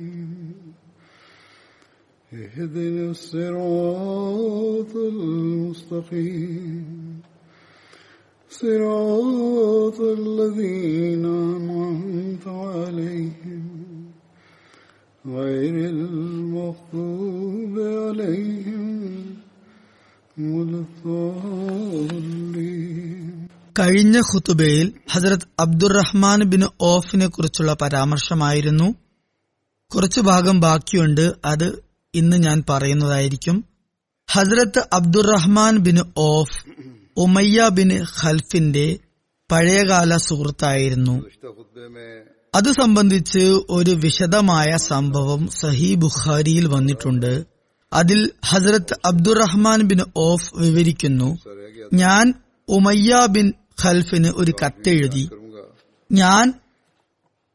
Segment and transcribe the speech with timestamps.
[2.32, 6.84] اهدنا الصراط المستقيم.
[8.50, 13.37] صراط الذين أنعمت عليهم.
[15.36, 17.74] غير المغضوب
[18.06, 18.84] عليهم
[23.78, 28.94] കഴിഞ്ഞ ഖുത്തുബയിൽ ഹസരത് Abdur Rahman bin ഓഫിനെ കുറിച്ചുള്ള പരാമർശമായിരുന്നു.
[29.94, 33.64] കുറച്ചു ഭാഗം ബാക്കിയുണ്ട് അത് ഇന്ന് ഞാൻ പറയുന്നതായിരിക്കും.
[34.30, 36.64] Hazrat Abdur Rahman bin Auf
[37.16, 38.98] Umayya bin ഖൽഫിന്റെ
[39.52, 41.22] പഴയകാല സുഹൃത്തായിരുന്നു.
[42.54, 47.44] അത് സംബന്ധിച്ച് ഒരു വിശദമായ സംഭവം സഹി ബുഖാരിയിൽ വന്നിട്ടുണ്ട്.
[47.92, 51.38] അതിൽ ഹസരത്ത് അബ്ദുറഹ്മാൻ ബിൻ ഓഫ് വിവരിക്കുന്നു
[51.94, 52.34] ഞാൻ
[52.68, 53.52] ഉമയ്യ ബിൻ
[53.84, 55.30] ഖൽഫിന് ഒരു കത്തെഴുതി.
[56.12, 56.54] ഞാൻ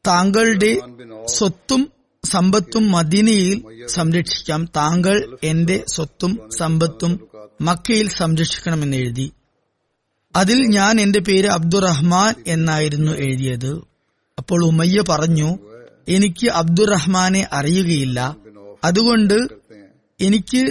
[0.06, 0.80] താങ്കളുടെ
[1.26, 1.92] സ്വത്തും
[2.24, 4.64] സമ്പത്തും മദീനയിൽ സംരക്ഷിക്കാം.
[4.76, 7.20] താങ്കൾ എന്റെ സ്വത്തും സമ്പത്തും
[7.60, 9.32] മക്കയിൽ സംരക്ഷിക്കണമെന്ന് എഴുതി.
[10.36, 13.93] അതിൽ ഞാൻ എന്റെ പേര് അബ്ദുറഹ്മാൻ എന്നായിരുന്നു എഴുതിയത്.
[14.38, 15.48] അപ്പോൾ ഉമയ്യ പറഞ്ഞു
[16.08, 18.18] എനിക്ക് അബ്ദുറഹ്മാനെ അറിയുകയില്ല.
[18.84, 19.36] അതുകൊണ്ട്
[20.20, 20.62] എനിക്ക്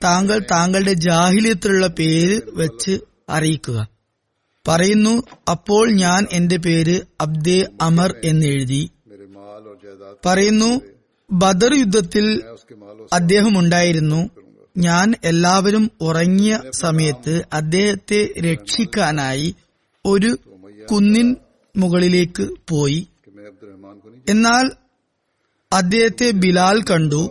[0.00, 2.94] താങ്കൾ താങ്കളുടെ ജാഹിലിയത്തിലുള്ള പേര് വെച്ച്
[3.28, 3.78] അറിയിക്കുക.
[4.68, 5.14] പറയുന്നു
[5.50, 8.82] അപ്പോൾ ഞാൻ എന്റെ പേര് അബ്ദേ അമർ എന്നെഴുതി
[10.26, 10.70] പറയുന്നു
[11.30, 12.26] ബദർ യുദ്ധത്തിൽ
[13.12, 14.20] അദ്ദേഹം ഉണ്ടായിരുന്നു
[14.76, 19.48] ഞാൻ എല്ലാവരും ഉറങ്ങിയ സമയത്ത് അദ്ദേഹത്തെ രക്ഷിക്കാനായി
[20.04, 20.30] ഒരു
[20.90, 21.28] കുന്നിൻ
[21.76, 23.06] മുകളിലേക്ക് പോയി.
[24.28, 24.70] എന്നാൽ
[25.72, 27.22] അദ്ദേഹത്തെ ബിലാൽ കണ്ടു.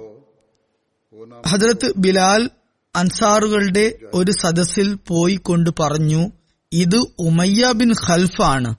[1.47, 2.49] ഹജ്രത്ത് ബിലാൽ
[2.95, 6.31] അൻസാറുകളുടെ ഒരു സദസ്സിൽ പോയി കൊണ്ട് പറഞ്ഞു
[6.71, 8.75] ഇത് ഉമയ്യ ബിൻ ഖൽഫാണ്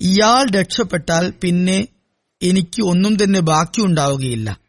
[0.00, 1.88] ഇയാൾ രക്ഷപ്പെട്ടാൽ പിന്നെ
[2.42, 4.60] എനിക്ക് ഒന്നും തന്നെ ബാക്കി ഉണ്ടാവുകയില്ല.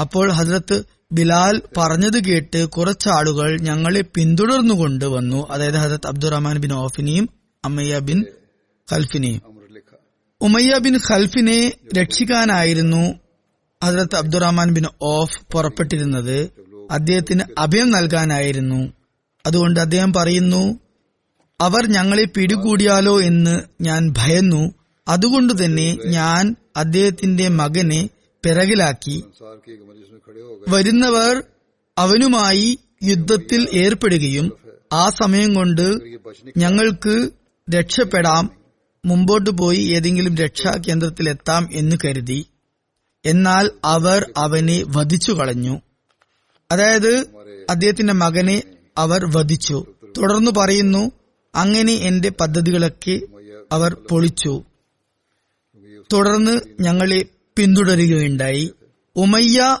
[0.00, 7.28] അപ്പോൾ ഹജ്രത്ത് ബിലാൽ പറഞ്ഞത് കേട്ട് കുറച്ചാളുകൾ ഞങ്ങളെ പിന്തുടർന്നു കൊണ്ടുവന്നു അതായത് ഹജരത് അബ്ദുറഹ്മാൻ ബിൻ ഓഫിനെയും
[7.64, 8.24] അമ്മയ്യ ബിൻ
[8.92, 9.49] ഖൽഫിനെയും.
[10.42, 13.14] ഉമയ്യ ബിൻ ഖൽഫിനെ രക്ഷിക്കാനായിരുന്നു
[13.84, 16.50] ഹസ്രത്ത് അബ്ദുറഹ്മാൻ ബിൻ ഓഫ് പുറപ്പെട്ടിരുന്നത്.
[16.90, 18.92] അദ്ദേഹത്തിന് അഭയം നൽകാനായിരുന്നു.
[19.46, 20.78] അതുകൊണ്ട് അദ്ദേഹം പറയുന്നു
[21.60, 24.74] അവർ ഞങ്ങളെ പിടികൂടിയാലോ എന്ന് ഞാൻ ഭയന്നു.
[25.08, 28.08] അതുകൊണ്ട് തന്നെ ഞാൻ അദ്ദേഹത്തിന്റെ മകനെ
[28.44, 29.24] പിറകിലാക്കി.
[30.68, 31.42] വരുന്നവർ
[31.98, 34.52] അവനുമായി യുദ്ധത്തിൽ ഏർപ്പെടുകയും
[34.92, 35.96] ആ സമയം കൊണ്ട്
[36.56, 37.30] ഞങ്ങൾക്ക്
[37.74, 38.59] രക്ഷപ്പെടാം
[39.04, 42.46] മുമ്പോട്ട് പോയി ഏതെങ്കിലും രക്ഷാ കേന്ദ്രത്തിൽ എത്താം എന്ന് കരുതി.
[43.24, 45.80] എന്നാൽ അവർ അവനെ വധിച്ചു കളഞ്ഞു.
[46.72, 47.24] അതായത്
[47.70, 48.62] അദ്ദേഹത്തിന്റെ മകനെ
[48.98, 49.86] അവർ വധിച്ചു.
[50.18, 51.12] തുടർന്ന് പറയുന്നു
[51.54, 53.20] അങ്ങനെ എന്റെ പദ്ധതികളൊക്കെ
[53.72, 54.64] അവർ പൊളിച്ചു.
[56.12, 57.24] തുടർന്ന് ഞങ്ങളെ
[57.56, 58.70] പിന്തുടരുകയുണ്ടായി.
[59.16, 59.78] ഉമയ്യ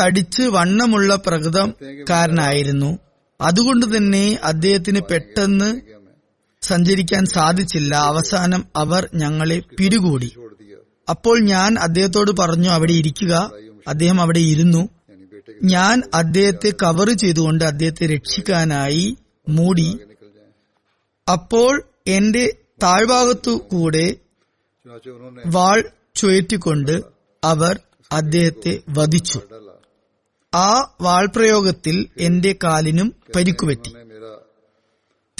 [0.00, 1.74] തടിച്ച് വണ്ണമുള്ള പ്രകൃതം
[2.10, 2.98] കാരനായിരുന്നു.
[3.40, 5.80] അതുകൊണ്ട് തന്നെ അദ്ദേഹത്തിന് പെട്ടെന്ന്
[6.62, 7.94] സഞ്ചരിക്കാൻ സാധിച്ചില്ല.
[7.94, 10.34] അവസാനം അവർ ഞങ്ങളെ പിടികൂടി.
[11.10, 13.50] അപ്പോൾ ഞാൻ അദ്ദേഹത്തോട് പറഞ്ഞു അവിടെ ഇരിക്കുക.
[13.88, 14.88] അദ്ദേഹം അവിടെ ഇരുന്നു.
[15.62, 19.16] ഞാൻ അദ്ദേഹത്തെ കവർ ചെയ്തുകൊണ്ട് അദ്ദേഹത്തെ രക്ഷിക്കാനായി
[19.48, 19.98] മൂടി.
[21.32, 24.16] അപ്പോൾ എന്റെ താഴ്ഭാഗത്തു കൂടെ
[25.46, 27.02] വാൾ ചുയറ്റിക്കൊണ്ട്
[27.44, 27.80] അവർ
[28.12, 29.40] അദ്ദേഹത്തെ വധിച്ചു.
[30.54, 34.01] ആ വാൾപ്രയോഗത്തിൽ എന്റെ കാലിനും പരിക്കുപറ്റി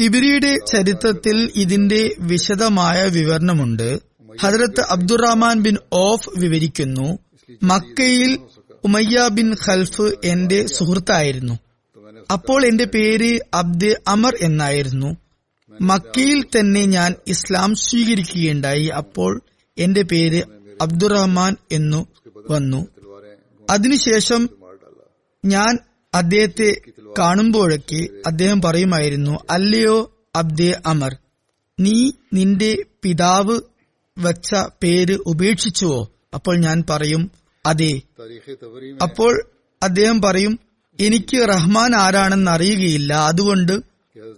[0.02, 3.98] തിബിരിയുടെ ചരിത്രത്തിൽ ഇതിന്റെ വിശദമായ വിവരണമുണ്ട്.
[4.40, 7.18] ഹജരത്ത് അബ്ദുറഹ്മാൻ ബിൻ ഓഫ് വിവരിക്കുന്നു
[7.62, 8.38] മക്കയിൽ
[8.84, 11.58] ഉമയ്യ ബിൻ ഖൽഫ് എന്റെ സുഹൃത്തായിരുന്നു.
[12.32, 15.16] അപ്പോൾ എന്റെ പേര് അബ്ദ് അമർ എന്നായിരുന്നു.
[15.80, 19.40] മക്കയിൽ തന്നെ ഞാൻ ഇസ്ലാം സ്വീകരിക്കുകയുണ്ടായി അപ്പോൾ
[19.78, 20.42] എന്റെ പേര്
[20.82, 22.06] അബ്ദുറഹ്മാൻ എന്നു
[22.50, 22.86] വന്നു.
[23.70, 24.48] അതിനുശേഷം
[25.44, 25.78] ഞാൻ
[26.14, 26.76] അദ്ദേഹത്തെ
[27.18, 31.16] കാണുമ്പോഴൊക്കെ അദ്ദേഹം പറയുമായിരുന്നു അല്ലയോ അബ്ദേ അമർ
[31.80, 33.60] നീ നിന്റെ പിതാവ്
[34.18, 36.12] വച്ച പേര് ഉപേക്ഷിച്ചുവോ?
[36.34, 37.30] അപ്പോൾ ഞാൻ പറയും
[37.66, 38.00] അതെ.
[39.02, 39.42] അപ്പോൾ
[39.82, 40.58] അദ്ദേഹം പറയും
[41.00, 43.72] എനിക്ക് റഹ്മാൻ ആരാണെന്ന് അറിയുകയില്ല അതുകൊണ്ട്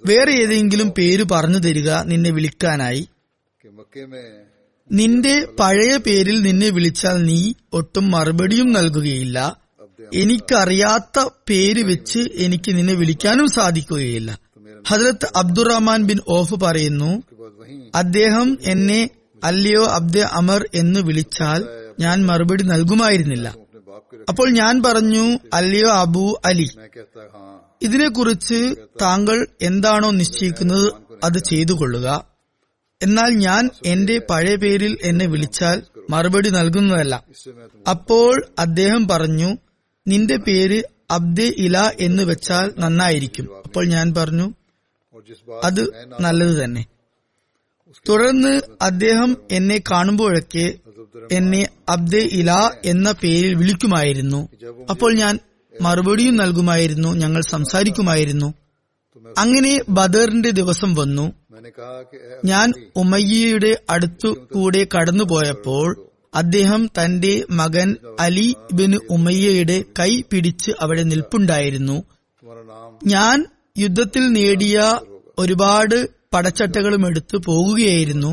[0.06, 3.08] വേറെ ഏതെങ്കിലും പേര് പറഞ്ഞു തരിക നിന്നെ വിളിക്കാനായി.
[4.92, 9.63] നിന്റെ പഴയ പേരിൽ നിന്നെ വിളിച്ചാൽ നീ ഒട്ടും മറുപടിയും നൽകുകയില്ല.
[10.22, 11.18] എനിക്കറിയാത്ത
[11.48, 14.30] പേര് വെച്ച് എനിക്ക് നിന്നെ വിളിക്കാനും സാധിക്കുകയില്ല.
[14.88, 17.10] ഹജ്രത്ത് അബ്ദുറഹ്മാൻ ബിൻ ഓഫ് പറയുന്നു
[17.94, 19.10] അദ്ദേഹം എന്നെ
[19.44, 21.60] അല്ലയോ അബ്ദെ അമർ എന്ന് വിളിച്ചാൽ
[22.00, 23.48] ഞാൻ മറുപടി നൽകുമായിരുന്നില്ല.
[24.28, 26.68] അപ്പോൾ ഞാൻ പറഞ്ഞു അല്ലയോ അബു അലി
[27.82, 28.60] ഇതിനെക്കുറിച്ച്
[29.02, 30.88] താങ്കൾ എന്താണോ നിശ്ചയിക്കുന്നത്
[31.24, 32.08] അത് ചെയ്തു കൊള്ളുക
[33.00, 37.14] എന്നാൽ ഞാൻ എന്റെ പഴയ പേരിൽ എന്നെ വിളിച്ചാൽ മറുപടി നൽകുന്നതല്ല.
[37.88, 39.50] അപ്പോൾ അദ്ദേഹം പറഞ്ഞു
[40.06, 43.62] നിന്റെ പേര് അബ്ദെ ഇല എന്ന് വെച്ചാൽ നന്നായിരിക്കും.
[43.64, 44.52] അപ്പോൾ ഞാൻ പറഞ്ഞു
[45.64, 45.90] അത്
[46.20, 46.86] നല്ലത് തന്നെ.
[48.08, 50.74] തുടർന്ന് അദ്ദേഹം എന്നെ കാണുമ്പോഴൊക്കെ
[51.32, 52.52] എന്നെ അബ്ദെ ഇല
[52.84, 54.48] എന്ന പേരിൽ വിളിക്കുമായിരുന്നു.
[54.90, 55.38] അപ്പോൾ ഞാൻ
[55.80, 58.54] മറുപടിയും നൽകുമായിരുന്നു ഞങ്ങൾ സംസാരിക്കുമായിരുന്നു.
[59.38, 61.32] അങ്ങനെ ബദറിന്റെ ദിവസം വന്നു.
[62.44, 67.88] ഞാൻ ഉമയ്യയുടെ അടുത്തു കൂടെ കടന്നുപോയപ്പോൾ അദ്ദേഹം തന്റെ മകൻ
[68.20, 71.96] അലി ബിൻ ഉമയ്യയുടെ കൈ പിടിച്ച് അവിടെ നിൽപ്പുണ്ടായിരുന്നു.
[73.14, 73.36] ഞാൻ
[73.78, 74.78] യുദ്ധത്തിൽ നേടിയ
[75.38, 75.96] ഒരുപാട്
[76.34, 78.32] പടച്ചട്ടകളും എടുത്തു പോകുകയായിരുന്നു.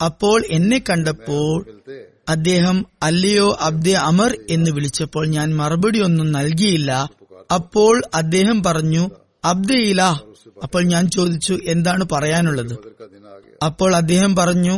[0.00, 1.56] അപ്പോൾ എന്നെ കണ്ടപ്പോൾ
[2.28, 6.90] അദ്ദേഹം അല്ലയോ അബ്ദെ അമർ എന്ന് വിളിച്ചപ്പോൾ ഞാൻ മറുപടി ഒന്നും നൽകിയില്ല.
[7.54, 9.04] അപ്പോൾ അദ്ദേഹം പറഞ്ഞു
[9.44, 10.10] അബ്ദെ ഇലാ
[10.62, 12.74] അപ്പോൾ ഞാൻ ചോദിച്ചു എന്താണ് പറയാനുള്ളത്?
[13.64, 14.76] അപ്പോൾ അദ്ദേഹം പറഞ്ഞു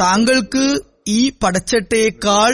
[0.00, 0.64] താങ്കൾക്ക്
[1.08, 2.50] ഈ പടച്ചട്ടയേക്കാൾ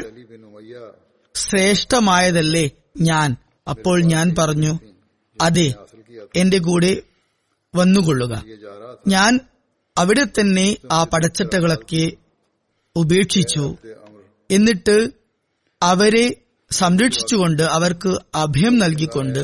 [1.34, 2.70] ശ്രേഷ്ഠമായതല്ലേ
[3.00, 3.36] ഞാൻ?
[3.68, 4.72] അപ്പോൾ ഞാൻ പറഞ്ഞു
[5.40, 5.74] അതെ
[6.36, 7.02] എന്റെ കൂടെ
[7.74, 8.34] വന്നുകൊള്ളുക.
[9.06, 9.32] ഞാൻ
[9.96, 12.04] അവിടെ തന്നെ ആ പടച്ചട്ടകളൊക്കെ
[12.96, 13.64] ഉപേക്ഷിച്ചു.
[14.50, 14.96] എന്നിട്ട്
[15.82, 16.26] അവരെ
[16.70, 19.42] സംരക്ഷിച്ചുകൊണ്ട് അവർക്ക് അഭയം നൽകിക്കൊണ്ട്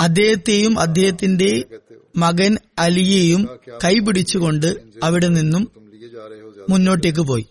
[0.00, 1.50] അദ്ദേഹത്തെയും അദ്ദേഹത്തിന്റെ
[2.16, 3.42] മകൻ അലിയെയും
[3.84, 4.68] കൈപിടിച്ചുകൊണ്ട്
[5.02, 5.64] അവിടെ നിന്നും
[6.68, 7.46] മുന്നോട്ടേക്ക് പോയി.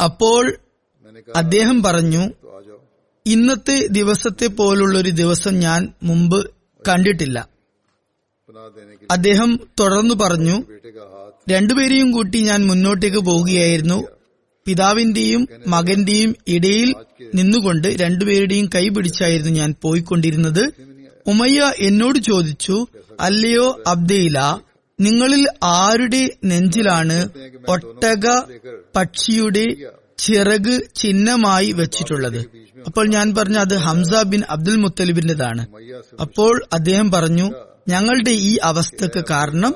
[0.00, 0.58] അപ്പോൾ
[1.36, 2.22] അദ്ദേഹം പറഞ്ഞു
[3.26, 6.50] ഇന്നത്തെ ദിവസത്തെ പോലുള്ളൊരു ദിവസം ഞാൻ മുമ്പ്
[6.88, 7.48] കണ്ടിട്ടില്ല.
[9.10, 10.56] അദ്ദേഹം തുടർന്നു പറഞ്ഞു
[11.50, 13.98] രണ്ടുപേരെയും കൂട്ടി ഞാൻ മുന്നോട്ടേക്ക് പോവുകയായിരുന്നു.
[14.66, 16.94] പിതാവിന്റെയും മകന്റെയും ഇടയിൽ
[17.34, 20.72] നിന്നുകൊണ്ട് രണ്ടുപേരുടെയും കൈപിടിച്ചായിരുന്നു ഞാൻ പോയിക്കൊണ്ടിരുന്നത്.
[21.26, 22.86] ഉമയ്യ എന്നോട് ചോദിച്ചു
[23.20, 24.38] അല്ലയോ അബ്ദയില
[25.00, 27.28] നിങ്ങളിൽ ആരുടെ നെഞ്ചിലാണ്
[27.68, 28.26] ഒട്ടക
[28.96, 29.66] പക്ഷിയുടെ
[30.18, 32.40] ചിറക് ചിഹ്നമായി വെച്ചിട്ടുള്ളത്?
[32.86, 35.66] അപ്പോൾ ഞാൻ പറഞ്ഞു അത് ഹംസ ബിൻ അബ്ദുൽ മുത്തലിബിന്റേതാണ്
[36.20, 37.52] അപ്പോൾ അദ്ദേഹം പറഞ്ഞു
[37.88, 39.74] ഞങ്ങളുടെ ഈ അവസ്ഥക്ക് കാരണം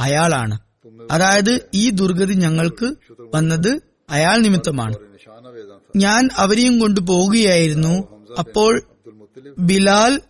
[0.00, 0.58] അയാളാണ്.
[1.10, 2.94] അതായത് ഈ ദുർഗതി ഞങ്ങൾക്ക്
[3.34, 4.96] വന്നത് അയാൾ നിമിത്തമാണ്.
[5.96, 7.94] ഞാൻ അവരെയും കൊണ്ട് പോവുകയായിരുന്നു.
[8.38, 8.82] അപ്പോൾ
[9.58, 10.20] ബിലാൽ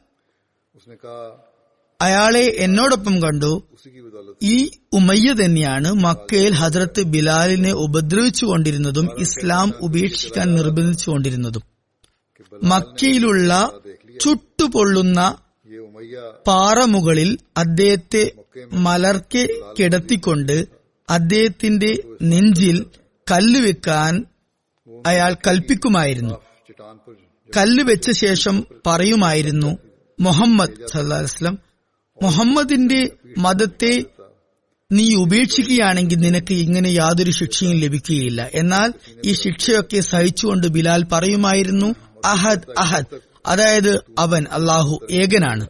[2.01, 3.53] അയാളെ എന്നോടൊപ്പം കണ്ടു.
[4.43, 11.63] ഈ ഉമയ്യ തന്നെയാണ് മക്കയിൽ ഹജ്രത്ത് ബിലാലിനെ ഉപദ്രവിച്ചുകൊണ്ടിരുന്നതും ഇസ്ലാം ഉപേക്ഷിക്കാൻ നിർബന്ധിച്ചുകൊണ്ടിരുന്നതും.
[12.65, 13.71] മക്കയിലുള്ള
[14.21, 15.37] ചുട്ടുപൊള്ളുന്ന
[16.47, 18.33] പാറമുകളിൽ അദ്ദേഹത്തെ
[18.73, 20.69] മലർക്കെ കിടത്തിക്കൊണ്ട്
[21.11, 22.87] അദ്ദേഹത്തിന്റെ നെഞ്ചിൽ
[23.31, 24.25] കല്ലുവെക്കാൻ
[25.07, 26.35] അയാൾ കൽപ്പിക്കുമായിരുന്നു.
[27.57, 29.79] കല്ല് വെച്ച ശേഷം പറയുമായിരുന്നു
[30.21, 31.59] മുഹമ്മദ് സല്ലാസ്ലം
[32.23, 34.05] മുഹമ്മദിന്റെ മതത്തെ
[34.93, 38.51] നീ ഉപേക്ഷിക്കുകയാണെങ്കിൽ നിനക്ക് ഇങ്ങനെ യാതൊരു ശിക്ഷയും ലഭിക്കുകയില്ല.
[38.55, 38.93] എന്നാൽ
[39.25, 43.21] ഈ ശിക്ഷയൊക്കെ സഹിച്ചുകൊണ്ട് ബിലാൽ പറയുമായിരുന്നു അഹദ് അഹദ്.
[43.47, 45.67] അതായത് അവൻ അള്ളാഹു ഏകനാണ്.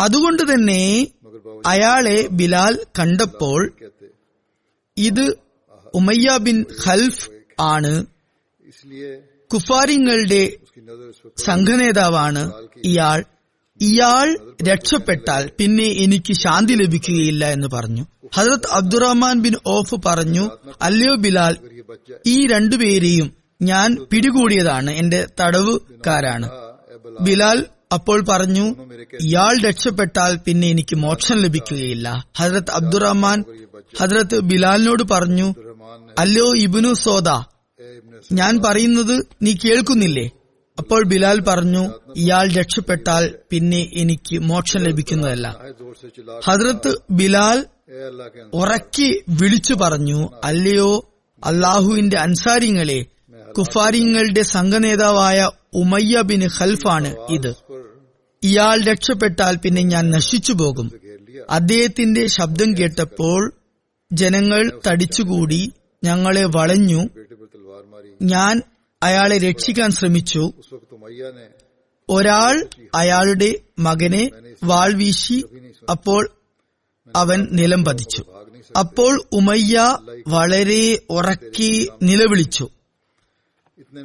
[0.00, 1.08] അതുകൊണ്ട് തന്നെ
[1.66, 3.72] അയാളെ ബിലാൽ കണ്ടപ്പോൾ
[4.96, 5.36] ഇത്
[5.94, 7.30] ഉമയ്യ ബിൻ ഖൽഫ്
[7.60, 8.06] ആണ്.
[9.52, 10.56] കുഫാരിങ്ങളുടെ
[11.36, 12.52] സംഘനേതാവാണ്
[12.84, 13.24] ഇയാൾ.
[13.80, 18.04] ഇയാൾ രക്ഷപ്പെട്ടാൽ പിന്നെ എനിക്ക് ശാന്തി ലഭിക്കുകയില്ല എന്ന് പറഞ്ഞു.
[18.36, 20.50] ഹജറത് അബ്ദുറഹ്മാൻ ബിൻ ഓഫ് പറഞ്ഞു
[20.82, 21.54] അല്ലയോ ബിലാൽ
[22.26, 23.28] ഈ രണ്ടുപേരെയും
[23.62, 24.90] ഞാൻ പിടികൂടിയതാണ്.
[24.90, 26.48] എന്റെ തടവുകാരാണ്.
[27.20, 28.64] ബിലാൽ അപ്പോൾ പറഞ്ഞു
[29.20, 32.24] ഇയാൾ രക്ഷപ്പെട്ടാൽ പിന്നെ എനിക്ക് മോക്ഷം ലഭിക്കുകയില്ല.
[32.38, 33.44] ഹജറത് അബ്ദുറഹ്മാൻ
[34.00, 35.54] ഹജറത്ത് ബിലാലിനോട് പറഞ്ഞു
[36.18, 37.28] അല്ലയോ ഇബിനു സോദ
[38.32, 40.26] ഞാൻ പറയുന്നത് നീ കേൾക്കുന്നില്ലേ?
[40.78, 41.82] അപ്പോൾ ബിലാൽ പറഞ്ഞു
[42.16, 45.46] ഇയാൾ രക്ഷപ്പെട്ടാൽ പിന്നെ എനിക്ക് മോക്ഷം ലഭിക്കുന്നതല്ല.
[46.44, 47.66] ഹജ്രത്ത് ബിലാൽ
[48.54, 50.90] ഉറക്കി വിളിച്ചു പറഞ്ഞു അല്ലയോ
[51.44, 53.06] അള്ളാഹുവിന്റെ അൻസാരിങ്ങളെ
[53.58, 57.52] കുഫാരിങ്ങളുടെ സംഘനേതാവായ ഉമയ്യ ബിൻ ഖൽഫാണ് ഇത്.
[58.42, 60.88] ഇയാൾ രക്ഷപ്പെട്ടാൽ പിന്നെ ഞാൻ നശിച്ചു പോകും.
[61.50, 63.52] അദ്ദേഹത്തിന്റെ ശബ്ദം കേട്ടപ്പോൾ
[64.12, 65.72] ജനങ്ങൾ തടിച്ചുകൂടി
[66.04, 67.08] ഞങ്ങളെ വളഞ്ഞു.
[68.22, 68.62] ഞാൻ
[69.02, 70.52] അയാളെ രക്ഷിക്കാൻ ശ്രമിച്ചു.
[72.08, 74.30] ഒരാൾ അയാളുടെ മകനെ
[74.64, 75.44] വാൾ വീശി
[75.90, 76.30] അപ്പോൾ
[77.16, 78.24] അവൻ നിലം പതിച്ചു.
[78.78, 79.96] അപ്പോൾ ഉമയ്യ
[80.28, 82.68] വളരെ ഉറക്കി നിലവിളിച്ചു.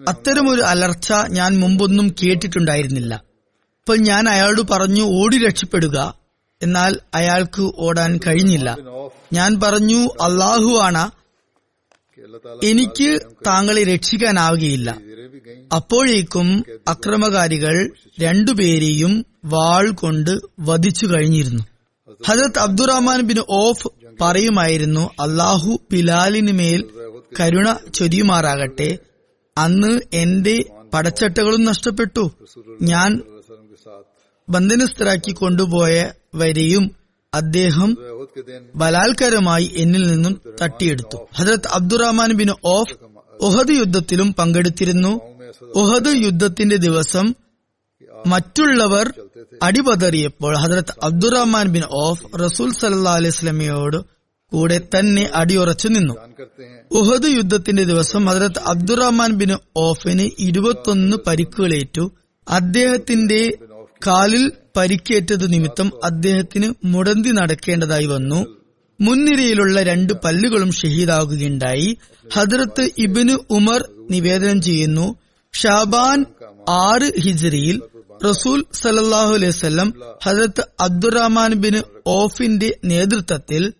[0.08, 3.14] അത്തരമൊരു അലർച്ച ഞാൻ മുമ്പൊന്നും കേട്ടിട്ടുണ്ടായിരുന്നില്ല.
[3.14, 6.14] അപ്പോൾ ഞാൻ അയാളോട് പറഞ്ഞു ഓടി രക്ഷപ്പെടുക.
[6.62, 8.78] എന്നാൽ അയാൾക്ക് ഓടാൻ കഴിഞ്ഞില്ല.
[9.34, 11.12] ഞാൻ പറഞ്ഞു അള്ളാഹുവാണ്
[12.64, 14.98] എനിക്ക് താങ്കളെ രക്ഷിക്കാനാവുകയില്ല.
[15.76, 21.64] അപ്പോഴേക്കും അക്രമകാരികൾ രണ്ടുപേരെയും വാൾ കൊണ്ട് വധിച്ചു കഴിഞ്ഞിരുന്നു.
[22.28, 23.88] ഹജത് അബ്ദുറഹ്മാൻ ബിൻ ഓഫ്
[24.22, 26.86] പറയുമായിരുന്നു അള്ളാഹു ബിലാലിന് മേൽ
[27.40, 28.98] കരുണ ചൊരിയുമാറാകട്ടെ.
[29.58, 30.64] അന്ന് എന്റെ
[30.94, 32.32] പടച്ചട്ടകളും നഷ്ടപ്പെട്ടു.
[32.82, 33.22] ഞാൻ
[34.50, 36.96] ബന്ധനസ്ഥരാക്കി കൊണ്ടുപോയ വരെയും
[37.34, 37.98] അദ്ദേഹം
[38.76, 41.18] ബലാത്കാരമായി എന്നിൽ നിന്നും തട്ടിയെടുത്തു.
[41.36, 42.94] ഹജറത് അബ്ദുറഹ്മാൻ ബിൻ ഓഫ്
[43.42, 45.12] ഉഹദ് യുദ്ധത്തിലും പങ്കെടുത്തിരുന്നു.
[45.76, 47.36] ഉഹദ് യുദ്ധത്തിന്റെ ദിവസം
[48.28, 49.14] മറ്റുള്ളവർ
[49.64, 54.00] അടിപതറിയപ്പോൾ ഹജരത് അബ്ദുറഹ്മാൻ ബിൻ ഓഫ് റസൂൽ സല്ലാ അലൈസ്ലമിയോട്
[54.52, 56.14] കൂടെ തന്നെ അടിയുറച്ചു നിന്നു.
[56.92, 62.04] ഉഹദ് യുദ്ധത്തിന്റെ ദിവസം ഹജരത് അബ്ദുറഹ്മാൻ ബിൻ ഓഫിന് ഇരുപത്തൊന്ന് പരിക്കുകളേറ്റു.
[62.48, 63.42] അദ്ദേഹത്തിന്റെ
[64.08, 68.46] കാലിൽ പരിക്കേറ്റത് നിമിത്തം അദ്ദേഹത്തിന് മുടന്തി നടക്കേണ്ടതായി വന്നു.
[69.02, 71.98] മുൻനിരയിലുള്ള രണ്ട് പല്ലുകളും ഷഹീദാകുകയുണ്ടായി.
[72.34, 75.16] ഹദ്രത്ത് ഇബിന് ഉമർ നിവേദനം ചെയ്യുന്നു
[75.54, 76.26] ഷാബാൻ
[76.70, 77.82] ആറ് ഹിജറിയിൽ
[78.26, 79.94] റസൂൽ സലല്ലാഹു അലൈവല്ലം
[80.26, 83.74] ഹജരത്ത് അബ്ദുറഹ്മാൻ ബിൻ ഓഫിന്റെ നേതൃത്വത്തിൽ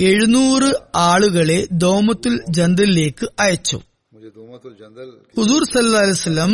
[0.00, 3.76] എഴുന്നൂറ് ആളുകളെ ദോമത്തുൽ ജന്തലിലേക്ക് അയച്ചു.
[5.36, 6.52] ഹുദൂർ സല്ലാ അലൈവല്ലം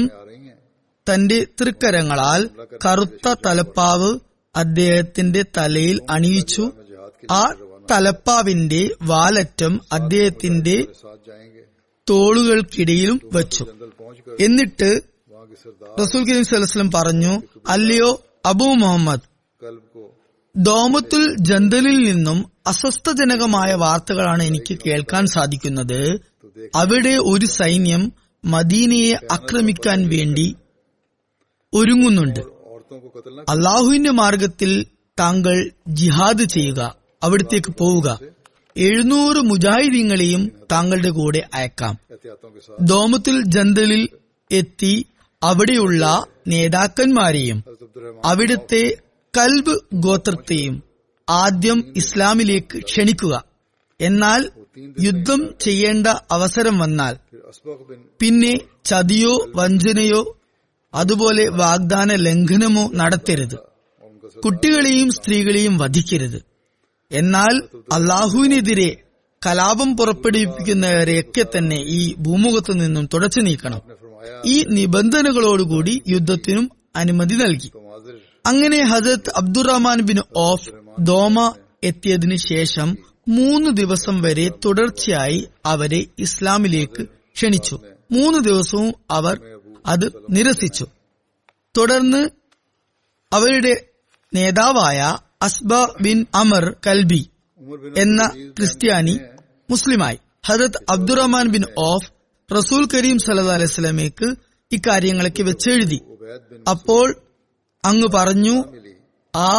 [1.08, 2.50] തന്റെ തൃക്കരങ്ങളാൽ
[2.86, 4.18] കറുത്ത തലപ്പാവ്
[4.56, 6.72] അദ്ദേഹത്തിന്റെ തലയിൽ അണിയിച്ചു.
[7.30, 7.42] ആ
[7.90, 10.76] തലപ്പാവിന്റെ വാലറ്റം അദ്ദേഹത്തിന്റെ
[12.10, 13.64] തോളുകൾക്കിടയിലും വച്ചു.
[14.40, 14.90] എന്നിട്ട്
[16.00, 18.10] റസൂൽ കരീം സലസ്ലം പറഞ്ഞു അല്ലയോ
[18.46, 19.26] അബു മുഹമ്മദ്
[20.56, 26.00] ദോമത്തുൽ ജന്തലിൽ നിന്നും അസ്വസ്ഥജനകമായ വാർത്തകളാണ് എനിക്ക് കേൾക്കാൻ സാധിക്കുന്നത്.
[26.74, 28.12] അവിടെ ഒരു സൈന്യം
[28.44, 30.46] മദീനയെ ആക്രമിക്കാൻ വേണ്ടി
[31.74, 32.40] ഒരുങ്ങുന്നുണ്ട്.
[33.48, 34.86] അള്ളാഹുവിന്റെ മാർഗത്തിൽ
[35.20, 38.20] താങ്കൾ ജിഹാദ് ചെയ്യുക അവിടത്തേക്ക് പോവുക.
[38.76, 41.98] എഴുന്നൂറ് മുജാഹിദീങ്ങളെയും താങ്കളുടെ കൂടെ അയക്കാം.
[42.80, 44.08] ദോമത്തിൽ ജന്തലിൽ
[44.52, 45.06] എത്തി
[45.42, 47.64] അവിടെയുള്ള നേതാക്കന്മാരെയും
[48.24, 48.96] അവിടുത്തെ
[49.36, 50.82] കൽബ് ഗോത്രത്തെയും
[51.28, 53.44] ആദ്യം ഇസ്ലാമിലേക്ക് ക്ഷണിക്കുക.
[54.00, 54.50] എന്നാൽ
[55.00, 57.16] യുദ്ധം ചെയ്യേണ്ട അവസരം വന്നാൽ
[58.20, 60.37] പിന്നെ ചതിയോ വഞ്ചനയോ
[60.94, 63.56] അതുപോലെ വാഗ്ദാന ലംഘനമോ നടത്തരുത്.
[64.40, 66.42] കുട്ടികളെയും സ്ത്രീകളെയും വധിക്കരുത്.
[67.12, 68.96] എന്നാൽ അള്ളാഹുവിനെതിരെ
[69.46, 73.80] കലാപം പുറപ്പെടുവിപ്പിക്കുന്നവരെയൊക്കെ തന്നെ ഈ ഭൂമുഖത്തു നിന്നും തുടച്ചു നീക്കണം.
[74.44, 77.70] ഈ നിബന്ധനകളോടുകൂടി യുദ്ധത്തിനും അനുമതി നൽകി.
[78.46, 81.54] അങ്ങനെ ഹജത് അബ്ദുറഹ്മാൻ ബിൻ ഓഫ് ദോമ
[81.84, 82.96] എത്തിയതിനു ശേഷം
[83.28, 87.78] മൂന്ന് ദിവസം വരെ തുടർച്ചയായി അവരെ ഇസ്ലാമിലേക്ക് ക്ഷണിച്ചു.
[88.12, 89.57] മൂന്ന് ദിവസവും അവർ
[89.88, 90.86] അത് നിരസിച്ചു.
[91.76, 92.28] തുടർന്ന്
[93.32, 93.74] അവരുടെ
[94.34, 97.30] നേതാവായ അസ്ബ ബിൻ അമർ കൽബി
[97.96, 98.26] എന്ന
[98.58, 99.20] ക്രിസ്ത്യാനി
[99.70, 100.18] മുസ്ലിമായി.
[100.46, 102.08] ഹജത് അബ്ദുറഹ്മാൻ ബിൻ ഓഫ്
[102.56, 104.34] റസൂൽ കരീം സല്ലാ അലൈസ്ലമേക്ക്
[104.72, 106.00] ഇക്കാര്യങ്ങളൊക്കെ വെച്ചെഴുതി.
[106.70, 107.06] അപ്പോൾ
[107.84, 108.64] അങ്ങ് പറഞ്ഞു
[109.36, 109.50] ആ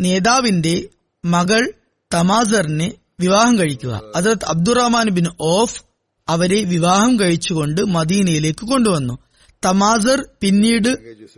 [0.00, 0.88] നേതാവിന്റെ
[1.24, 1.72] മകൾ
[2.14, 4.00] തമാസറിനെ വിവാഹം കഴിക്കുക.
[4.16, 5.82] ഹജരത് അബ്ദുറഹ്മാൻ ബിൻ ഓഫ്
[6.30, 9.14] അവരെ വിവാഹം കഴിച്ചുകൊണ്ട് മദീനയിലേക്ക് കൊണ്ടുവന്നു.
[9.62, 10.90] തമാസർ പിന്നീട്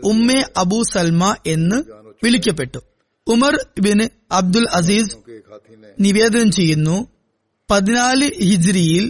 [0.04, 1.78] ഉമ്മെ അബു സൽമ എന്ന്
[2.24, 2.80] വിളിക്കപ്പെട്ടു.
[3.26, 5.16] ഉമർ ബിന് അബ്ദുൽ അസീസ്
[6.00, 6.96] നിവേദനം ചെയ്യുന്നു
[7.70, 9.04] പതിനാല് ഹിജ്രിയിൽ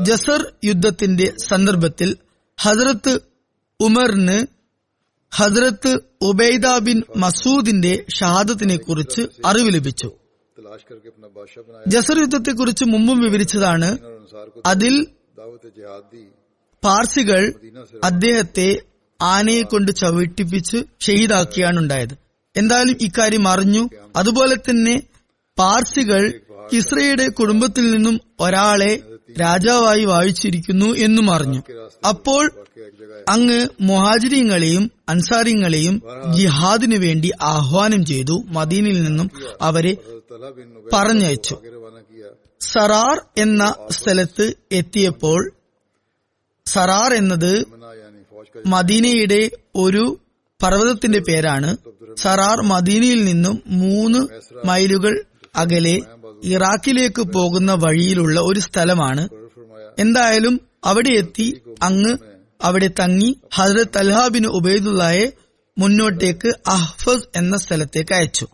[0.00, 2.10] ജസർ യുദ്ധത്തിന്റെ സന്ദർഭത്തിൽ
[2.58, 3.14] ഹസരത്ത്
[3.80, 4.38] ഉമറിന്
[5.32, 10.08] ഹസരത്ത് ഉബൈദ ബിൻ മസൂദിന്റെ ഷഹാദത്തിനെ കുറിച്ച് അറിവ് ലഭിച്ചു.
[11.86, 13.88] ജസർ യുദ്ധത്തെക്കുറിച്ച് മുമ്പും വിവരിച്ചതാണ്.
[14.66, 14.94] അതിൽ
[16.82, 17.42] പാർസികൾ
[18.04, 18.68] അദ്ദേഹത്തെ
[19.20, 22.14] ആനയെ കൊണ്ട് ചവിട്ടിപ്പിച്ച് ഷെയ്ദാക്കിയാണ് ഉണ്ടായത്
[22.56, 23.82] എന്തായാലും ഇക്കാര്യം അറിഞ്ഞു.
[24.16, 24.96] അതുപോലെ തന്നെ
[25.58, 26.22] പാർസികൾ
[26.72, 28.92] കിസ്രയുടെ കുടുംബത്തിൽ നിന്നും ഒരാളെ
[29.38, 31.62] രാജാവായി വാഴിച്ചിരിക്കുന്നു എന്നും അറിഞ്ഞു.
[32.08, 32.52] അപ്പോൾ
[33.28, 36.02] അങ്ങ് മൊഹാജിങ്ങളെയും അൻസാരിങ്ങളെയും
[36.36, 39.96] ജിഹാദിനു വേണ്ടി ആഹ്വാനം ചെയ്തു മദീനിൽ നിന്നും അവരെ
[40.92, 41.56] പറഞ്ഞയച്ചു.
[42.60, 45.52] സറാർ എന്ന സ്ഥലത്ത് എത്തിയപ്പോൾ
[46.66, 47.64] സറാർ എന്നത്
[48.66, 50.18] മദീനയുടെ ഒരു
[50.62, 51.76] പർവതത്തിന്റെ പേരാണ്.
[52.18, 54.18] സറാർ മദീനയിൽ നിന്നും മൂന്ന്
[54.66, 55.24] മൈലുകൾ
[55.56, 56.00] അകലെ
[56.44, 59.28] ഇറാഖിലേക്ക് പോകുന്ന വഴിയിലുള്ള ഒരു സ്ഥലമാണ്.
[59.98, 62.16] എന്തായാലും അവിടെ എത്തി അങ്ങ്
[62.62, 65.32] അവിടെ തങ്ങി ഹജ്രത് അൽഹാബിന് ഉബൈദുള്ളയെ
[65.78, 68.46] മുന്നോട്ടേക്ക് അഹ്ഫസ് എന്ന സ്ഥലത്തേക്ക് അയച്ചു.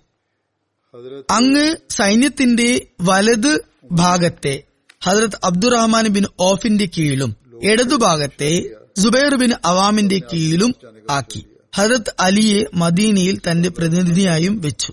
[1.31, 4.63] അങ്ങ് സൈന്യത്തിന്റെ വലത് ഭാഗത്തെ
[5.03, 10.75] ഹജ്രത് അബ്ദുറഹ്മാൻ ബിൻ ഓഫിന്റെ കീഴിലും ഇടതുഭാഗത്തെ സുബൈർ ബിൻ അവാമിന്റെ കീഴിലും
[11.11, 11.47] ആക്കി.
[11.77, 14.93] ഹജ്രത് അലിയെ മദീനയിൽ തന്റെ പ്രതിനിധിയായും വെച്ചു.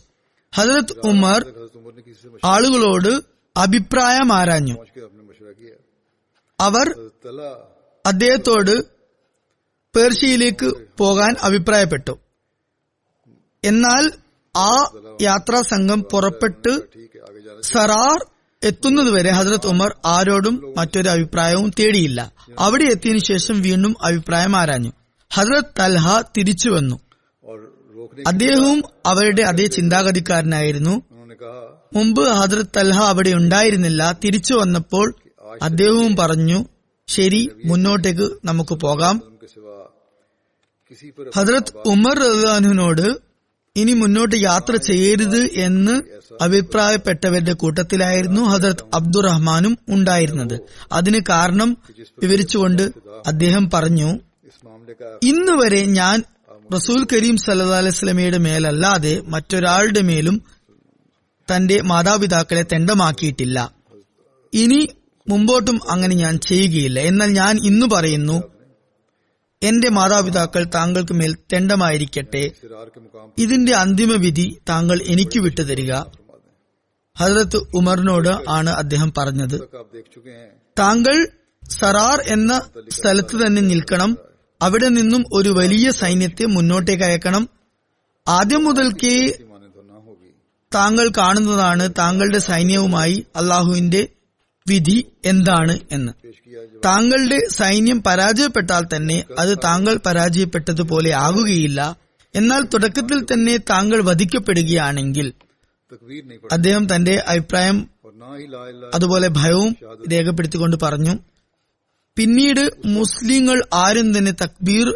[0.56, 1.42] ഹജറത് ഉമർ
[2.44, 3.12] ആളുകളോട്
[3.58, 4.76] അഭിപ്രായം ആരാഞ്ഞു?
[6.60, 6.88] അവർ
[8.06, 8.76] അദ്ദേഹത്തോട്
[9.96, 12.20] പേർഷ്യയിലേക്ക് പോകാൻ അഭിപ്രായപ്പെട്ടു.
[13.64, 14.12] എന്നാൽ
[14.58, 14.72] ആ
[15.22, 16.74] യാത്രാ സംഘം പുറപ്പെട്ട്
[17.62, 18.20] സറാർ
[18.64, 22.34] എത്തുന്നതുവരെ ഹജറത് ഉമർ ആരോടും മറ്റൊരു അഭിപ്രായവും തേടിയില്ല.
[22.60, 24.92] അവിടെ എത്തിയതിനു ശേഷം വീണ്ടും അഭിപ്രായം ആരാഞ്ഞു.
[25.32, 27.05] ഹജറത് തൽഹ തിരിച്ചു വന്നു
[28.28, 31.02] അദ്ദേഹവും അവരുടെ അതേ ചിന്താഗതിക്കാരനായിരുന്നു.
[31.94, 34.18] മുമ്പ് ഹദ്രത് അൽഹ അവിടെ ഉണ്ടായിരുന്നില്ല.
[34.24, 35.16] തിരിച്ചു വന്നപ്പോൾ
[35.62, 36.66] അദ്ദേഹവും പറഞ്ഞു
[37.08, 39.22] ശരി മുന്നോട്ടേക്ക് നമുക്ക് പോകാം.
[41.36, 43.08] ഹദ്രത് ഉമർ റഹ്ലാനുവിനോട്
[43.76, 46.02] ഇനി മുന്നോട്ട് യാത്ര ചെയ്യരുത് എന്ന്
[46.42, 50.60] അഭിപ്രായപ്പെട്ടവരുടെ കൂട്ടത്തിലായിരുന്നു ഹജറത് അബ്ദുറഹ്മാനും ഉണ്ടായിരുന്നത്.
[50.92, 51.78] അതിന് കാരണം
[52.22, 52.92] വിവരിച്ചുകൊണ്ട്
[53.28, 54.20] അദ്ദേഹം പറഞ്ഞു
[55.24, 56.24] ഇന്നുവരെ ഞാൻ
[56.74, 60.44] റസൂൽ കരീം സല്ലാ മേലല്ലാതെ മറ്റൊരാളുടെ മേലും
[61.56, 63.76] തന്റെ മാതാപിതാക്കളെ തെണ്ടമാക്കിയിട്ടില്ല.
[64.54, 64.90] ഇനി
[65.30, 67.00] മുമ്പോട്ടും അങ്ങനെ ഞാൻ ചെയ്യുകയില്ല.
[67.00, 68.44] എന്നാൽ ഞാൻ ഇന്നു പറയുന്നു
[69.64, 72.52] എന്റെ മാതാപിതാക്കൾ താങ്കൾക്ക് മേൽ തെണ്ടമായിരിക്കട്ടെ.
[73.38, 75.94] ഇതിന്റെ അന്തിമവിധി താങ്കൾ എനിക്ക് വിട്ടുതരിക.
[77.18, 79.62] ഹജറത്ത് ഉമറിനോട് ആണ് അദ്ദേഹം പറഞ്ഞത്.
[80.80, 81.28] താങ്കൾ
[81.70, 84.18] സറാർ എന്ന സ്ഥലത്ത് തന്നെ നിൽക്കണം.
[84.61, 87.50] അവിടെ നിന്നും ഒരു വലിയ സൈന്യത്തെ മുന്നോട്ടേക്ക് അയക്കണം.
[88.27, 89.33] ആദ്യം മുതൽക്കേ
[90.75, 94.07] താങ്കൾ കാണുന്നതാണ് താങ്കളുടെ സൈന്യവുമായി അള്ളാഹുവിന്റെ
[94.68, 96.11] വിധി എന്താണ് എന്ന്.
[96.85, 101.98] താങ്കളുടെ സൈന്യം പരാജയപ്പെട്ടാൽ തന്നെ അത് താങ്കൾ പരാജയപ്പെട്ടതുപോലെ ആകുകയില്ല.
[102.35, 105.33] എന്നാൽ തുടക്കത്തിൽ തന്നെ താങ്കൾ വധിക്കപ്പെടുകയാണെങ്കിൽ
[106.51, 107.87] അദ്ദേഹം തന്റെ അഭിപ്രായം
[108.94, 109.75] അതുപോലെ ഭയവും
[110.11, 111.35] രേഖപ്പെടുത്തിക്കൊണ്ട് പറഞ്ഞു.
[112.18, 114.88] പിന്നീട് മുസ്ലിങ്ങൾ ആരും തന്നെ തക്ബീർ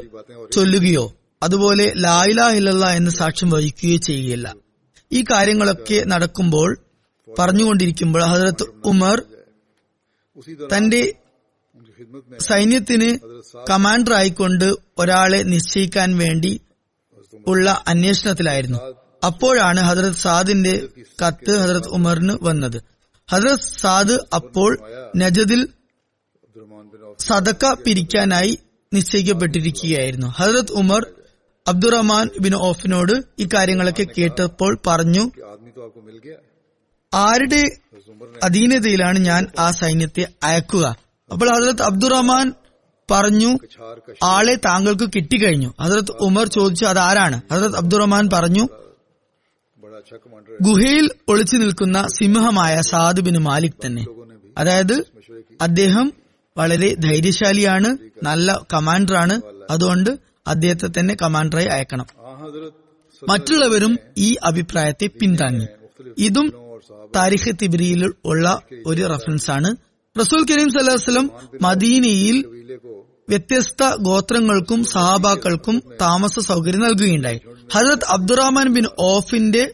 [0.55, 1.05] ചൊല്ലുകയോ
[1.43, 4.55] അതുപോലെ ലായ്ലാ ഹില്ല എന്ന് സാക്ഷ്യം വഹിക്കുകയോ ചെയ്യുകയില്ല.
[5.13, 6.77] ഈ കാര്യങ്ങളൊക്കെ നടക്കുമ്പോൾ
[7.39, 9.23] പറഞ്ഞുകൊണ്ടിരിക്കുമ്പോൾ ഹജറത്ത് ഉമർ
[10.73, 11.13] തന്റെ
[12.39, 13.10] സൈന്യത്തിന്
[13.69, 16.62] കമാൻഡർ ആയിക്കൊണ്ട് ഒരാളെ നിശ്ചയിക്കാൻ വേണ്ടി
[17.47, 18.79] ഉള്ള അന്വേഷണത്തിലായിരുന്നു.
[19.23, 20.88] അപ്പോഴാണ് ഹജറത് സാദിന്റെ
[21.23, 22.79] കത്ത് ഹജറത് ഉമറിന് വന്നത്.
[23.29, 24.71] ഹജറത് സാദ് അപ്പോൾ
[25.15, 25.67] നജദിൽ
[27.19, 28.60] സദക്ക പിരിക്കാനായി
[28.93, 30.27] നിശ്ചയിക്കപ്പെട്ടിരിക്കുകയായിരുന്നു.
[30.27, 31.05] ഹജറത് ഉമർ
[31.67, 35.23] അബ്ദുറഹ്മാൻ ബിൻ ഓഫിനോട് ഇക്കാര്യങ്ങളൊക്കെ കേട്ടപ്പോൾ പറഞ്ഞു
[37.13, 37.62] ആരുടെ
[38.43, 40.86] അധീനതയിലാണ് ഞാൻ ആ സൈന്യത്തെ അയക്കുക?
[41.32, 42.53] അപ്പോൾ ഹജറത് അബ്ദുറഹ്മാൻ
[43.12, 43.58] പറഞ്ഞു
[44.23, 45.73] ആളെ താങ്കൾക്ക് കിട്ടിക്കഴിഞ്ഞു.
[45.82, 48.65] ഹജറത് ഉമർ ചോദിച്ചു അത് ആരാണ് അബ്ദുറഹ്മാൻ പറഞ്ഞു
[50.62, 54.05] ഗുഹയിൽ ഒളിച്ചു നിൽക്കുന്ന സിംഹമായ സാദ് ബിൻ മാലിക് തന്നെ.
[54.58, 54.95] അതായത്
[55.62, 56.08] അദ്ദേഹം
[56.59, 59.41] വളരെ ധൈര്യശാലിയാണ് നല്ല കമാൻഡറാണ്.
[59.69, 60.09] അതുകൊണ്ട്
[60.47, 62.05] അദ്ദേഹത്തെ തന്നെ കമാൻഡറായി അയക്കണം.
[63.29, 65.67] മറ്റുള്ളവരും ഈ അഭിപ്രായത്തെ പിന്താങ്ങി.
[66.17, 66.47] ഇതും
[67.15, 69.01] താരിഖ് തിബിരിയിൽ ഉള്ള ഒരു
[69.51, 69.75] ആണ്.
[70.19, 72.37] റസൂൽ കരീം സല്ലാസ്ലം മദീനയിൽ
[73.29, 77.39] വ്യത്യസ്ത ഗോത്രങ്ങൾക്കും സഹാബാക്കൾക്കും താമസ സൗകര്യം നൽകുകയുണ്ടായി.
[77.73, 79.73] ഹജരത് അബ്ദുറഹ്മാൻ ബിൻ ഓഫിന്റെ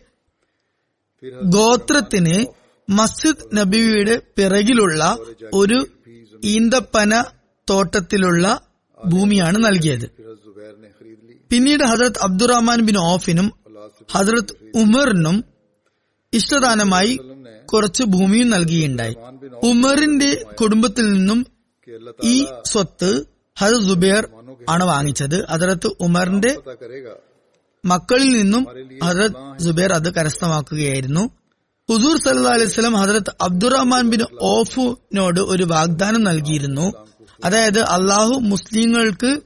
[1.43, 2.45] ഗോത്രത്തിന്
[2.89, 5.17] മസ്ജിദ് നബിയുടെ പിറകിലുള്ള
[5.53, 5.87] ഒരു
[6.45, 7.23] ഈന്തപ്പന
[7.69, 8.45] തോട്ടത്തിലുള്ള
[9.05, 10.07] ഭൂമിയാണ് നൽകിയത്.
[11.49, 13.47] പിന്നീട് ഹജറത് അബ്ദുറഹ്മാൻ ബിൻ ഓഫിനും
[14.11, 15.43] ഹജറത് ഉമറിനും
[16.33, 17.13] ഇഷ്ടദാനമായി
[17.73, 19.15] കുറച്ച് ഭൂമിയും നൽകിയുണ്ടായി.
[19.63, 20.31] ഉമറിന്റെ
[20.61, 21.45] കുടുംബത്തിൽ നിന്നും
[22.23, 23.11] ഈ സ്വത്ത്
[23.59, 24.23] ഹജറത് ജുബേർ
[24.69, 25.37] ആണ് വാങ്ങിച്ചത്.
[25.49, 26.51] ഹജറത്ത് ഉമറിന്റെ
[27.85, 28.63] മക്കളിൽ നിന്നും
[29.03, 31.23] ഹജറത് ജുബേർ അത് കരസ്ഥമാക്കുകയായിരുന്നു.
[31.89, 36.93] ഹുസൂർ സല്ലാ അലൈസ്ലം ഹജറത്ത് അബ്ദുറഹ്മാൻ ബിൻ ഓഫുനോട് ഒരു വാഗ്ദാനം നൽകിയിരുന്നു.
[37.45, 39.39] അതായത് അള്ളാഹു മുസ്ലിങ്ങൾക്ക്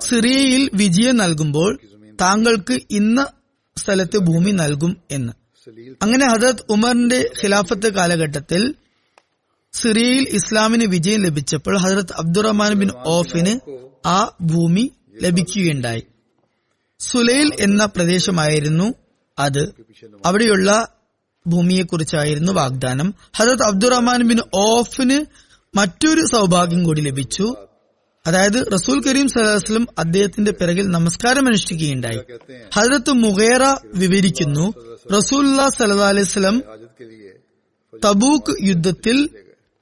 [0.00, 1.80] സിറിയയിൽ വിജയം നൽകുമ്പോൾ
[2.20, 3.26] താങ്കൾക്ക് ഇന്ന
[3.76, 5.32] സ്ഥലത്ത് ഭൂമി നൽകും എന്ന്.
[6.02, 8.74] അങ്ങനെ ഹജറത് ഉമറിന്റെ ഖിലാഫത്ത് കാലഘട്ടത്തിൽ
[9.72, 13.54] സിറിയയിൽ ഇസ്ലാമിന് വിജയം ലഭിച്ചപ്പോൾ ഹജറത് അബ്ദുറഹ്മാൻ ബിൻ ഓഫിന്
[14.06, 16.02] ആ ഭൂമി ലഭിക്കുകയുണ്ടായി.
[17.00, 18.94] സുലൈൽ എന്ന പ്രദേശമായിരുന്നു
[19.38, 19.62] അത്.
[20.26, 20.88] അവിടെയുള്ള
[21.46, 23.14] ഭൂമിയെക്കുറിച്ചായിരുന്നു വാഗ്ദാനം.
[23.36, 25.24] ഹജത് അബ്ദുറഹ്മാൻ ബിൻ ഓഫിന്
[25.76, 27.54] മറ്റൊരു സൗഭാഗ്യം കൂടി ലഭിച്ചു.
[28.26, 32.20] അതായത് റസൂൽ കരീം സലഹസ്ലം അദ്ദേഹത്തിന്റെ പിറകിൽ നമസ്കാരം അനുഷ്ഠിക്കുകയുണ്ടായി.
[32.74, 33.62] ഹജരത്ത് മുഖേറ
[33.94, 34.72] വിവരിക്കുന്നു
[35.16, 36.62] റസൂൽ സലഹ്ലം
[38.04, 39.28] തബൂക്ക് യുദ്ധത്തിൽ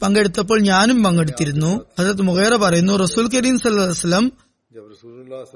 [0.02, 1.80] പങ്കെടുത്തപ്പോൾ ഞാനും പങ്കെടുത്തിരുന്നു.
[2.00, 4.32] ഹജരത്ത് മുഖേറ പറയുന്നു റസൂൽ കരീം സലഹുസ്ലം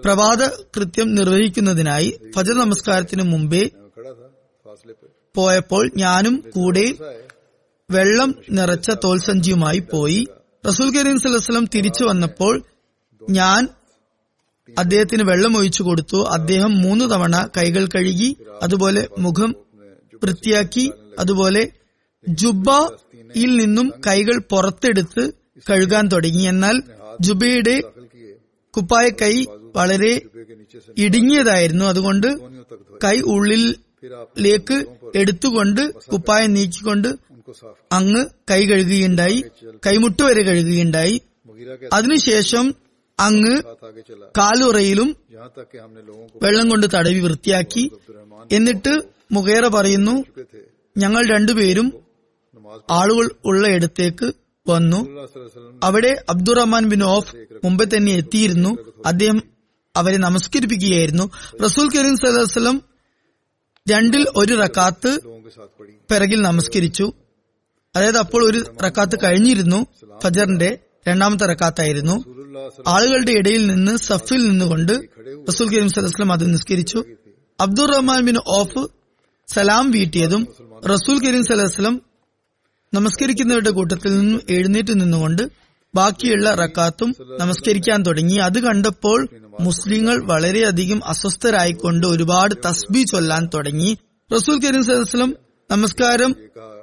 [0.04, 3.70] പ്രഭാത കൃത്യം നിർവഹിക്കുന്നതിനായി ഫജർ നമസ്കാരത്തിന് മുമ്പേ
[5.34, 6.94] പോയപ്പോൾ ഞാനും കൂടെ
[7.90, 10.26] വെള്ളം നിറച്ച തോൽസഞ്ചിയുമായി പോയി.
[10.68, 12.62] റസൂൽ കരീം സലഹ്സ്ലം തിരിച്ചു വന്നപ്പോൾ
[13.30, 13.68] ഞാൻ
[14.78, 16.24] അദ്ദേഹത്തിന് വെള്ളം ഒഴിച്ചു കൊടുത്തു.
[16.24, 19.54] അദ്ദേഹം മൂന്ന് തവണ കൈകൾ കഴുകി അതുപോലെ മുഖം
[20.24, 21.62] വൃത്തിയാക്കി അതുപോലെ
[22.28, 25.32] ജുബയിൽ നിന്നും കൈകൾ പുറത്തെടുത്ത്
[25.70, 26.42] കഴുകാൻ തുടങ്ങി.
[26.42, 26.82] എന്നാൽ
[27.20, 27.76] ജുബയുടെ
[28.76, 29.34] കുപ്പായ കൈ
[29.76, 30.22] വളരെ
[30.98, 31.84] ഇടുങ്ങിയതായിരുന്നു.
[31.84, 32.26] അതുകൊണ്ട്
[33.04, 33.74] കൈ ഉള്ളിൽ
[34.38, 37.08] ലേക്ക് എടുത്തുകൊണ്ട് കുപ്പായം നീക്കിക്കൊണ്ട്
[37.92, 39.44] അങ്ങ് കൈ കഴുകുകയുണ്ടായി
[39.86, 41.20] കൈമുട്ട് വരെ കഴുകുകയുണ്ടായി.
[41.92, 42.74] അതിനുശേഷം
[43.20, 43.62] അങ്ങ്
[44.38, 45.16] കാലുറയിലും
[46.42, 47.90] വെള്ളം കൊണ്ട് തടവി വൃത്തിയാക്കി.
[48.52, 50.24] എന്നിട്ട് മുഖേറ പറയുന്നു
[50.96, 51.92] ഞങ്ങൾ രണ്ടുപേരും
[52.90, 54.32] ആളുകൾ ഉള്ള ഇടത്തേക്ക്
[54.68, 55.00] വന്നു.
[55.82, 58.76] അവിടെ അബ്ദുറഹ്മാൻ ബിൻ ഓഫ് മുമ്പേ തന്നെ എത്തിയിരുന്നു.
[59.06, 59.42] അദ്ദേഹം
[59.96, 61.30] അവരെ നമസ്കരിപ്പിക്കുകയായിരുന്നു.
[61.64, 62.93] റസൂൽ കരീം സലഹ്സ്ലം
[63.88, 65.10] രണ്ടിൽ ഒരു റക്കാത്ത്
[66.10, 67.12] പിറകിൽ നമസ്കരിച്ചു.
[67.96, 69.86] അതായത് അപ്പോൾ ഒരു റക്കാത്ത് കഴിഞ്ഞിരുന്നു
[70.22, 72.16] ഫജറിന്റെ രണ്ടാമത്തെ റക്കാത്തായിരുന്നു.
[72.86, 74.92] ആളുകളുടെ ഇടയിൽ നിന്ന് സഫിൽ നിന്നുകൊണ്ട്
[75.48, 77.04] റസൂൽ കരീം സലഹ്സ്ലം അത് നിസ്കരിച്ചു.
[77.60, 78.86] അബ്ദുൾ റഹ്മാൻ ബിൻ ഓഫ്
[79.54, 80.42] സലാം വീട്ടിയതും
[80.92, 82.00] റസൂൽ കരീം സലഹ്സ്ലം
[82.94, 85.42] നമസ്കരിക്കുന്നവരുടെ കൂട്ടത്തിൽ നിന്നും എഴുന്നേറ്റ് നിന്നുകൊണ്ട്
[85.94, 88.36] ബാക്കിയുള്ള റക്കാത്തും നമസ്കരിക്കാൻ തുടങ്ങി.
[88.48, 89.28] അത് കണ്ടപ്പോൾ
[89.60, 93.98] മുസ്ലിങ്ങൾ വളരെയധികം അസ്വസ്ഥരായിക്കൊണ്ട് ഒരുപാട് തസ്ബി ചൊല്ലാൻ തുടങ്ങി.
[94.34, 95.36] റസൂൽ കരീം സലം
[95.70, 96.34] നമസ്കാരം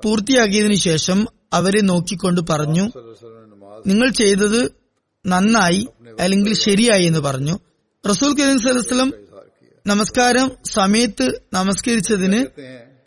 [0.03, 2.91] പൂർത്തിയാക്കിയതിനു ശേഷം അവരെ നോക്കിക്കൊണ്ട് പറഞ്ഞു
[3.87, 4.71] നിങ്ങൾ ചെയ്തത്
[5.27, 5.87] നന്നായി
[6.19, 7.59] അല്ലെങ്കിൽ ശരിയായി എന്ന് പറഞ്ഞു.
[8.09, 9.13] റസൂൽ കരീം സലം
[9.87, 12.45] നമസ്കാരം സമയത്ത് നമസ്കരിച്ചതിന്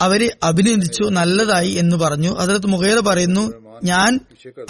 [0.00, 2.34] അവരെ അഭിനന്ദിച്ചു നല്ലതായി എന്ന് പറഞ്ഞു.
[2.34, 3.52] ഹജറത് മുഖേറ പറയുന്നു
[3.84, 4.20] ഞാൻ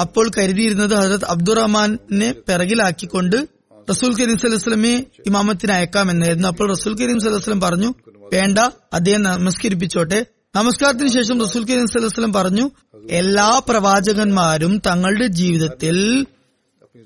[0.01, 3.54] അപ്പോൾ കരുതിയിരുന്നത് ഹജറത് അബ്ദുറഹ്മാനെ പിറകിലാക്കിക്കൊണ്ട്
[3.91, 4.93] റസൂൽ കരീം സലഹ്സ്ലമെ
[5.27, 7.91] ഇമാമത്തിന് അയക്കാമെന്നായിരുന്നു അപ്പോൾ റസൂൽ കരീം സലഹ്സ്ലം പറഞ്ഞു
[8.33, 8.59] വേണ്ട
[8.93, 10.27] അദ്ദേഹം നമസ്കരിപ്പിച്ചോട്ടെ.
[10.55, 12.71] നമസ്കാരത്തിന് ശേഷം റസൂൽ കരീം സലഹ്സ്ലം പറഞ്ഞു
[13.11, 15.99] എല്ലാ പ്രവാചകന്മാരും തങ്ങളുടെ ജീവിതത്തിൽ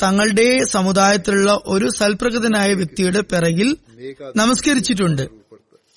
[0.03, 3.77] തങ്ങളുടെ സമുദായത്തിലുള്ള ഒരു സൽപ്രകൃതനായ വ്യക്തിയുടെ പിറകിൽ
[4.37, 5.25] നമസ്കരിച്ചിട്ടുണ്ട്.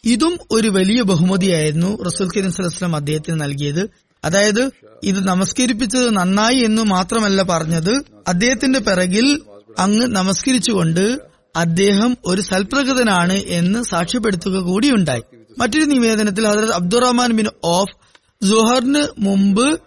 [0.05, 3.83] ഇതും ഒരു വലിയ ബഹുമതിയായിരുന്നു റസൂൽ കരീം സലഹ്സ്ലം അദ്ദേഹത്തിന് നൽകിയത്.
[4.23, 4.63] അതായത്
[5.03, 7.93] ഇത് നമസ്കരിപ്പിച്ചത് നന്നായി എന്ന് മാത്രമല്ല പറഞ്ഞത്
[8.27, 9.27] അദ്ദേഹത്തിന്റെ പിറകിൽ
[9.79, 11.21] അങ്ങ് നമസ്കരിച്ചുകൊണ്ട്
[11.55, 15.23] അദ്ദേഹം ഒരു സൽപ്രകൃതനാണ് എന്ന് സാക്ഷ്യപ്പെടുത്തുക കൂടിയുണ്ടായി.
[15.57, 17.95] മറ്റൊരു നിവേദനത്തിൽ ഹജറത് അബ്ദുറഹ്മാൻ ബിൻ ഓഫ്
[18.45, 19.79] ജുഹറിന് മുമ്പ്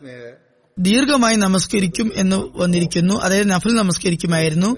[0.78, 3.14] ദീർഘമായി നമസ്കരിക്കും എന്ന് വന്നിരിക്കുന്നു.
[3.14, 4.76] അതായത് നഫൽ നമസ്കരിക്കുമായിരുന്നു.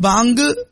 [0.00, 0.66] ബാങ്ക്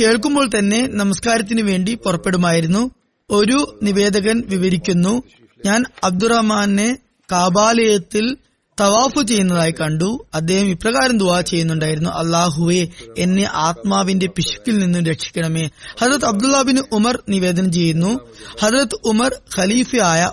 [0.00, 2.90] കേൾക്കുമ്പോൾ തന്നെ നമസ്കാരത്തിന് വേണ്ടി പുറപ്പെടുമായിരുന്നു.
[3.30, 5.22] ഒരു നിവേദകൻ വിവരിക്കുന്നു
[5.66, 6.98] ഞാൻ അബ്ദുറഹ്മാനെ
[7.32, 8.36] കാബാലയത്തിൽ
[8.80, 10.26] തവാഫ് ചെയ്യുന്നതായി കണ്ടു.
[10.34, 12.10] അദ്ദേഹം ഇപ്രകാരം ദുവാ ചെയ്യുന്നുണ്ടായിരുന്നു.
[12.10, 12.88] അള്ളാഹുവെ
[13.18, 15.70] എന്നെ ആത്മാവിന്റെ പിശുക്കിൽ നിന്നും രക്ഷിക്കണമേ.
[16.00, 18.18] ഹജറത് അബ്ദുല്ല ഉമർ നിവേദനം ചെയ്യുന്നു.
[18.60, 20.32] ഹജറത് ഉമർ ഖലീഫ ആയ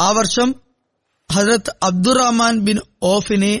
[0.00, 0.54] ആ വർഷം
[1.32, 3.60] ഹജറത് അബ്ദുറഹ്മാൻ ബിൻ ഓഫിനെ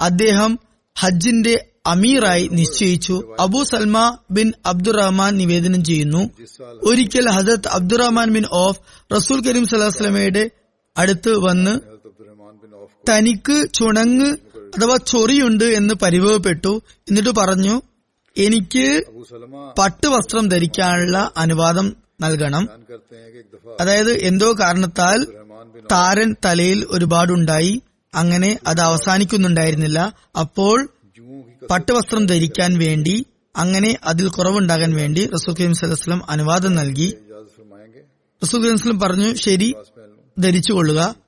[0.00, 0.58] അദ്ദേഹം
[0.98, 3.36] ഹജ്ജിന്റെ അമീറായി നിശ്ചയിച്ചു.
[3.40, 6.30] അബു സൽമ ബിൻ അബ്ദുറഹ്മാൻ നിവേദനം ചെയ്യുന്നു.
[6.82, 8.80] ഒരിക്കൽ ഹജറത് അബ്ദുറഹ്മാൻ ബിൻ ഓഫ്
[9.14, 10.50] റസൂൽ കരീം സലഹ്സ്ലമയുടെ
[10.96, 11.95] അടുത്ത് വന്ന്
[13.08, 14.36] തനിക്ക് ചുണങ്ങ്
[14.78, 16.82] അഥവാ ചൊറിയുണ്ട് എന്ന് പരിഭവപ്പെട്ടു.
[17.08, 17.80] എന്നിട്ട് പറഞ്ഞു
[18.36, 19.02] എനിക്ക്
[19.78, 22.68] പട്ട് വസ്ത്രം ധരിക്കാനുള്ള അനുവാദം നൽകണം.
[23.80, 25.26] അതായത് എന്തോ കാരണത്താൽ
[25.92, 27.82] താരൻ തലയിൽ ഒരുപാടുണ്ടായി.
[28.14, 30.14] അങ്ങനെ അത് അവസാനിക്കുന്നുണ്ടായിരുന്നില്ല.
[30.40, 30.88] അപ്പോൾ
[31.70, 37.14] പട്ടുവസ്ത്രം ധരിക്കാൻ വേണ്ടി അങ്ങനെ അതിൽ കുറവുണ്ടാകാൻ വേണ്ടി റസൂൽ കരീം സലഹ്സ്ലം അനുവാദം നൽകി.
[38.42, 39.74] റസൂൽ കരീം പറഞ്ഞു ശരി
[40.38, 41.25] ധരിച്ചു കൊള്ളുക.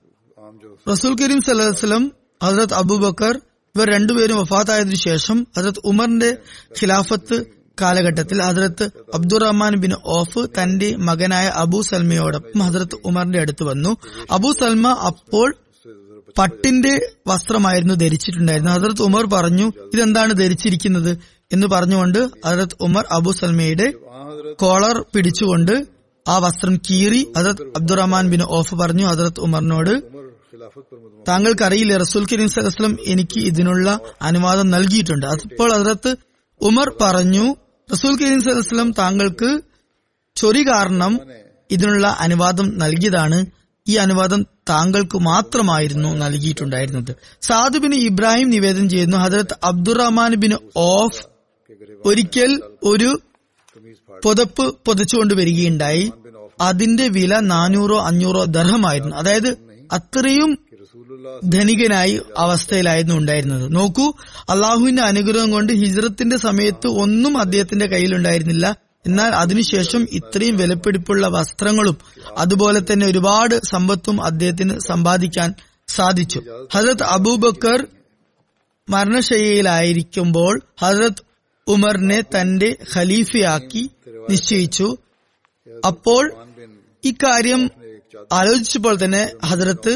[0.89, 2.05] റസൂൽ കരീം സല്ലാസ്ലം
[2.41, 3.35] ഹസരത് അബൂബക്കർ
[3.75, 6.31] ഇവർ രണ്ടുപേരും വഫാത്തായതിനു ശേഷം ഹസരത് ഉമറിന്റെ
[6.79, 7.37] ഖിലാഫത്ത്
[7.79, 13.93] കാലഘട്ടത്തിൽ ഹസരത്ത് അബ്ദുറഹ്മാൻ ബിൻ ഓഫ് തന്റെ മകനായ അബൂ സൽമയോടൊപ്പം ഹസരത്ത് ഉമറിന്റെ അടുത്ത് വന്നു.
[14.31, 15.49] അബൂ സൽമ അപ്പോൾ
[16.37, 16.95] പട്ടിന്റെ
[17.27, 21.13] വസ്ത്രമായിരുന്നു ധരിച്ചിട്ടുണ്ടായിരുന്നു ഹസരത്ത് ഉമർ പറഞ്ഞു ഇതെന്താണ് ധരിച്ചിരിക്കുന്നത്?
[21.53, 23.87] എന്ന് പറഞ്ഞുകൊണ്ട് ഹസരത് ഉമർ അബു സൽമയുടെ
[24.59, 25.75] കോളർ പിടിച്ചുകൊണ്ട്
[26.27, 29.95] ആ വസ്ത്രം കീറി ഹസരത് അബ്ദുറഹ്മാൻ ബിൻ ഓഫ് പറഞ്ഞു ഹസരത് ഉമറിനോട്
[31.29, 35.27] താങ്കൾക്കറിയില്ല റസൂൽ കരീം സഹസ്ലം എനിക്ക് ഇതിനുള്ള അനുവാദം നൽകിയിട്ടുണ്ട്.
[35.27, 36.17] അപ്പോൾ അതിനകത്ത്
[36.61, 37.55] ഉമർ പറഞ്ഞു
[37.93, 39.61] റസൂൽ കരീം സഹസ്ലം താങ്കൾക്ക്
[40.37, 41.21] ചൊരി കാരണം
[41.71, 43.47] ഇതിനുള്ള അനുവാദം നൽകിയതാണ്.
[43.89, 47.17] ഈ അനുവാദം താങ്കൾക്ക് മാത്രമായിരുന്നു നൽകിയിട്ടുണ്ടായിരുന്നത്.
[47.43, 51.27] സാദ് ഇബ്രാഹിം നിവേദനം ചെയ്യുന്നു ഹജരത് അബ്ദുറഹ്മാൻ ബിൻ ഓഫ്
[52.05, 53.21] ഒരിക്കൽ ഒരു
[54.23, 56.13] പുതപ്പ് പുതച്ചുകൊണ്ട് വരികയുണ്ടായി.
[56.61, 59.17] അതിന്റെ വില നാനൂറോ അഞ്ഞൂറോ ദർഹമായിരുന്നു.
[59.17, 60.59] അതായത് അത്രയും
[61.51, 63.75] ധനികനായി അവസ്ഥയിലായിരുന്നു ഉണ്ടായിരുന്നത്.
[63.75, 64.13] നോക്കൂ
[64.49, 68.77] അള്ളാഹുവിന്റെ അനുഗ്രഹം കൊണ്ട് ഹിജ്റത്തിന്റെ സമയത്ത് ഒന്നും അദ്ദേഹത്തിന്റെ കയ്യിലുണ്ടായിരുന്നില്ല.
[69.07, 71.97] എന്നാൽ അതിനുശേഷം ഇത്രയും വിലപിടിപ്പുള്ള വസ്ത്രങ്ങളും
[72.37, 75.55] അതുപോലെ തന്നെ ഒരുപാട് സമ്പത്തും അദ്ദേഹത്തിന് സമ്പാദിക്കാൻ
[75.89, 76.43] സാധിച്ചു.
[76.75, 77.87] ഹജറത് അബൂബക്കർ
[78.91, 81.23] മരണശയ്യയിലായിരിക്കുമ്പോൾ ഹജറത്
[81.67, 83.91] ഉമറിനെ തന്റെ ഖലീഫയാക്കി
[84.31, 84.97] നിശ്ചയിച്ചു.
[85.87, 86.33] അപ്പോൾ
[87.05, 87.71] ഇക്കാര്യം
[88.33, 89.93] ആലോചിച്ചപ്പോൾ തന്നെ ഹസരത്ത്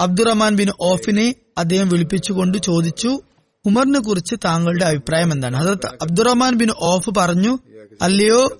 [0.00, 3.22] അബ്ദുറഹ്മാൻ ബിൻ ഓഫിനെ അദ്ദേഹം വിളിപ്പിച്ചുകൊണ്ട് ചോദിച്ചു
[3.66, 5.56] ഉമറിനെ കുറിച്ച് താങ്കളുടെ അഭിപ്രായം എന്താണ്?
[5.56, 7.58] ഹസരത്ത് അബ്ദുറഹ്മാൻ ബിൻ ഓഫ് പറഞ്ഞു
[8.02, 8.58] അല്ലയോ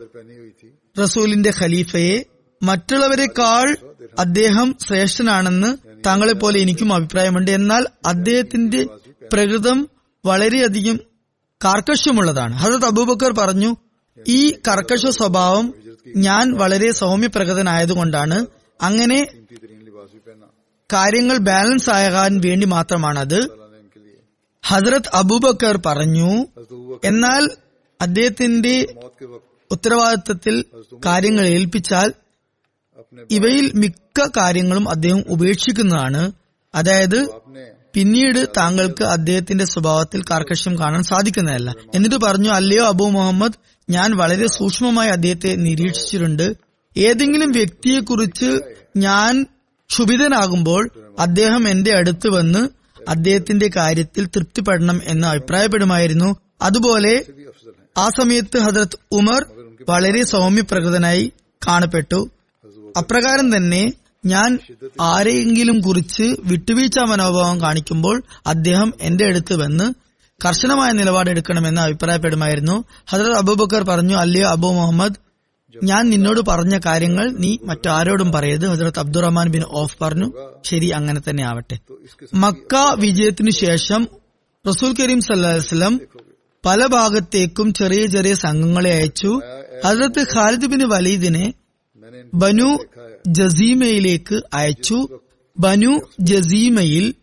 [0.98, 2.26] റസൂലിന്റെ ഖലീഫയെ
[2.62, 3.76] മറ്റുള്ളവരെക്കാൾ
[4.18, 5.70] അദ്ദേഹം ശ്രേഷ്ഠനാണെന്ന്
[6.06, 7.50] താങ്കളെ പോലെ എനിക്കും അഭിപ്രായമുണ്ട്.
[7.50, 8.86] എന്നാൽ അദ്ദേഹത്തിന്റെ
[9.32, 9.88] പ്രകൃതം
[10.24, 10.96] വളരെയധികം
[11.60, 12.54] കർക്കശമുള്ളതാണ്.
[12.54, 13.76] ഹസരത് അബൂബക്കർ പറഞ്ഞു
[14.28, 15.74] ഈ കർക്കശ സ്വഭാവം
[16.16, 18.46] ഞാൻ വളരെ സൗമ്യപ്രകൃതനായതുകൊണ്ടാണ്
[18.82, 19.26] അങ്ങനെ
[20.92, 23.40] കാര്യങ്ങൾ ബാലൻസ് ആകാൻ വേണ്ടി മാത്രമാണത്.
[24.64, 26.46] ഹസ്രത് അബൂബക്കർ പറഞ്ഞു
[27.04, 27.50] എന്നാൽ
[28.00, 28.86] അദ്ദേഹത്തിന്റെ
[29.70, 30.64] ഉത്തരവാദിത്തത്തിൽ
[31.06, 32.12] കാര്യങ്ങൾ ഏൽപ്പിച്ചാൽ
[33.30, 36.32] ഇവയിൽ മിക്ക കാര്യങ്ങളും അദ്ദേഹം ഉപേക്ഷിക്കുന്നതാണ്.
[36.74, 37.28] അതായത്
[37.94, 41.74] പിന്നീട് താങ്കൾക്ക് അദ്ദേഹത്തിന്റെ സ്വഭാവത്തിൽ കർക്കശം കാണാൻ സാധിക്കുന്നതല്ല.
[41.94, 43.52] എന്നിട്ട് പറഞ്ഞു അല്ലയോ അബു മുഹമ്മദ്
[43.90, 46.56] ഞാൻ വളരെ സൂക്ഷ്മമായി അദ്ദേഹത്തെ നിരീക്ഷിച്ചിട്ടുണ്ട്.
[46.96, 48.58] ഏതെങ്കിലും വ്യക്തിയെക്കുറിച്ച്
[48.96, 49.46] ഞാൻ
[49.90, 52.68] ക്ഷുഭിതനാകുമ്പോൾ അദ്ദേഹം എന്റെ അടുത്ത് വന്ന്
[53.08, 56.36] അദ്ദേഹത്തിന്റെ കാര്യത്തിൽ തൃപ്തിപ്പെടണം എന്ന് അഭിപ്രായപ്പെടുമായിരുന്നു.
[56.62, 57.24] അതുപോലെ
[57.98, 59.46] ആ സമയത്ത് ഹജറത് ഉമർ
[59.88, 61.32] വളരെ സൗമ്യപ്രകൃതനായി
[61.68, 62.30] കാണപ്പെട്ടു.
[62.98, 63.92] അപ്രകാരം തന്നെ
[64.24, 64.58] ഞാൻ
[65.00, 69.94] ആരെയെങ്കിലും കുറിച്ച് വിട്ടുവീഴ്ച മനോഭാവം കാണിക്കുമ്പോൾ അദ്ദേഹം എന്റെ അടുത്ത് വന്ന്
[70.44, 72.84] കർശനമായ നിലപാടെടുക്കണമെന്ന് അഭിപ്രായപ്പെടുമായിരുന്നു.
[73.06, 75.23] ഹജറത് അബൂബക്കർ പറഞ്ഞു അല്ലയോ അബു മുഹമ്മദ്
[75.82, 78.66] ഞാൻ നിന്നോട് പറഞ്ഞ കാര്യങ്ങൾ നീ മറ്റാരോടും പറയരുത്.
[78.66, 80.32] ഹസരത്ത് അബ്ദുറഹ്മാൻ ബിൻ ഓഫ് പറഞ്ഞു
[80.64, 81.78] ശരി അങ്ങനെ തന്നെ ആവട്ടെ.
[82.34, 84.08] മക്ക വിജയത്തിനു ശേഷം
[84.68, 86.00] റസൂൽ കരീം സല്ലാസ്ലം
[86.66, 89.40] പല ഭാഗത്തേക്കും ചെറിയ ചെറിയ സംഘങ്ങളെ അയച്ചു.
[89.86, 91.54] ഹസരത്ത് ഖാലിദ് ബിൻ വലീദിനെ
[92.34, 92.78] ബനു
[93.26, 95.08] ജസീമയിലേക്ക് അയച്ചു.
[95.58, 97.14] ബനു ജസീമയിൽ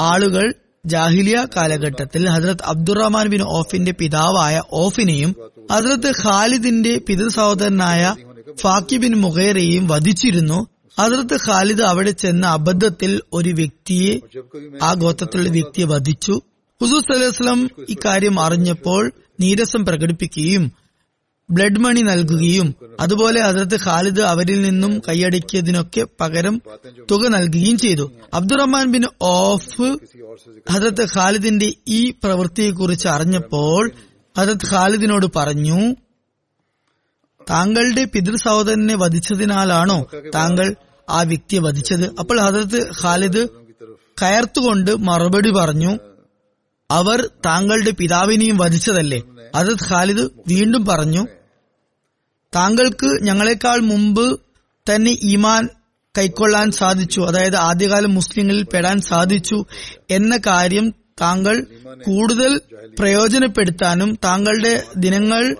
[0.00, 5.32] ആളുകൾ ജാഹിലിയ കാലഘട്ടത്തിൽ ഹജ്രത് അബ്ദുറഹ്മാൻ ബിൻ ഓഫിന്റെ പിതാവായ ഓഫിനെയും
[5.72, 8.02] ഹജ്രത് ഖാലിദിന്റെ പിതൃ സഹോദരനായ
[8.62, 10.58] ഫാക്കി ബിൻ മുഖേറയെയും വധിച്ചിരുന്നു.
[10.98, 14.12] ഹജ്രത്ത് ഖാലിദ് അവിടെ ചെന്ന അബദ്ധത്തിൽ ഒരു വ്യക്തിയെ
[14.82, 16.34] ആ ഗോത്രത്തിലുള്ള വ്യക്തിയെ വധിച്ചു.
[16.80, 19.02] ഹുസൂസ് അലൈഹിസ്ലം ഇക്കാര്യം അറിഞ്ഞപ്പോൾ
[19.40, 20.64] നീരസം പ്രകടിപ്പിക്കുകയും
[21.50, 26.62] ബ്ലഡ് മണി നൽകുകയും അതുപോലെ ഹസരത്ത് ഖാലിദ് അവരിൽ നിന്നും കൈയടക്കിയതിനൊക്കെ പകരം
[27.10, 28.12] തുക നൽകുകയും ചെയ്തു.
[28.34, 29.88] അബ്ദുറഹ്മാൻ ബിൻ ഓഫ്
[30.70, 33.90] ഹസരത്ത് ഖാലിദിന്റെ ഈ പ്രവൃത്തിയെക്കുറിച്ച് അറിഞ്ഞപ്പോൾ
[34.38, 35.80] ഹസരത്ത് ഖാലിദിനോട് പറഞ്ഞു
[37.50, 40.74] താങ്കളുടെ പിതൃ സഹോദരനെ വധിച്ചതിനാലാണോ താങ്കൾ
[41.10, 42.06] ആ വ്യക്തിയെ വധിച്ചത്?
[42.18, 43.42] അപ്പോൾ ഹസരത്ത് ഖാലിദ്
[44.22, 45.92] കയർത്തുകൊണ്ട് മറുപടി പറഞ്ഞു
[46.90, 49.20] അവർ താങ്കളുടെ പിതാവിനെയും വധിച്ചതല്ലേ?
[49.54, 51.22] അതത് ഖാലിദ് വീണ്ടും പറഞ്ഞു
[52.54, 54.40] താങ്കൾക്ക് ഞങ്ങളെക്കാൾ മുമ്പ്
[54.92, 55.68] തന്നെ ഈമാൻ
[56.18, 57.20] കൈക്കൊള്ളാൻ സാധിച്ചു.
[57.20, 59.64] അതായത് ആദ്യകാല മുസ്ലിങ്ങളിൽ പെടാൻ സാധിച്ചു
[60.10, 61.66] എന്ന കാര്യം താങ്കൾ
[62.06, 62.60] കൂടുതൽ
[62.98, 65.56] പ്രയോജനപ്പെടുത്താനും താങ്കളുടെ ദിനങ്ങൾ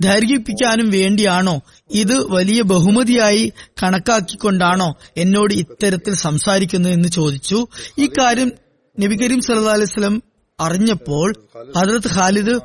[0.00, 1.60] ദൈർഘിപ്പിക്കാനും വേണ്ടിയാണോ?
[1.90, 3.52] ഇത് വലിയ ബഹുമതിയായി
[3.82, 7.66] കണക്കാക്കിക്കൊണ്ടാണോ എന്നോട് ഇത്തരത്തിൽ സംസാരിക്കുന്നത് എന്ന് ചോദിച്ചു.
[7.98, 8.52] ഇക്കാര്യം കാര്യം
[9.00, 10.22] നബി കരീം സല്ലു അലൈഹി വസല്ലം
[10.60, 11.34] അറിഞ്ഞപ്പോൾ
[11.76, 12.60] ഹജറത്ത് ഖാലിദ്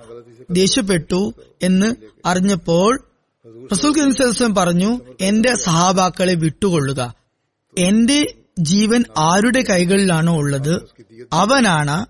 [0.51, 3.08] ദേഷ്യപ്പെട്ടു എന്ന് അറിഞ്ഞപ്പോൾ
[3.71, 7.15] റസൂൽ കരീം പറഞ്ഞു എന്റെ സഹാബാക്കളെ വിട്ടുകൊള്ളുക.
[7.77, 10.81] എന്റെ ജീവൻ ആരുടെ കൈകളിലാണോ ഉള്ളത്?
[11.33, 12.05] അവനാണ്.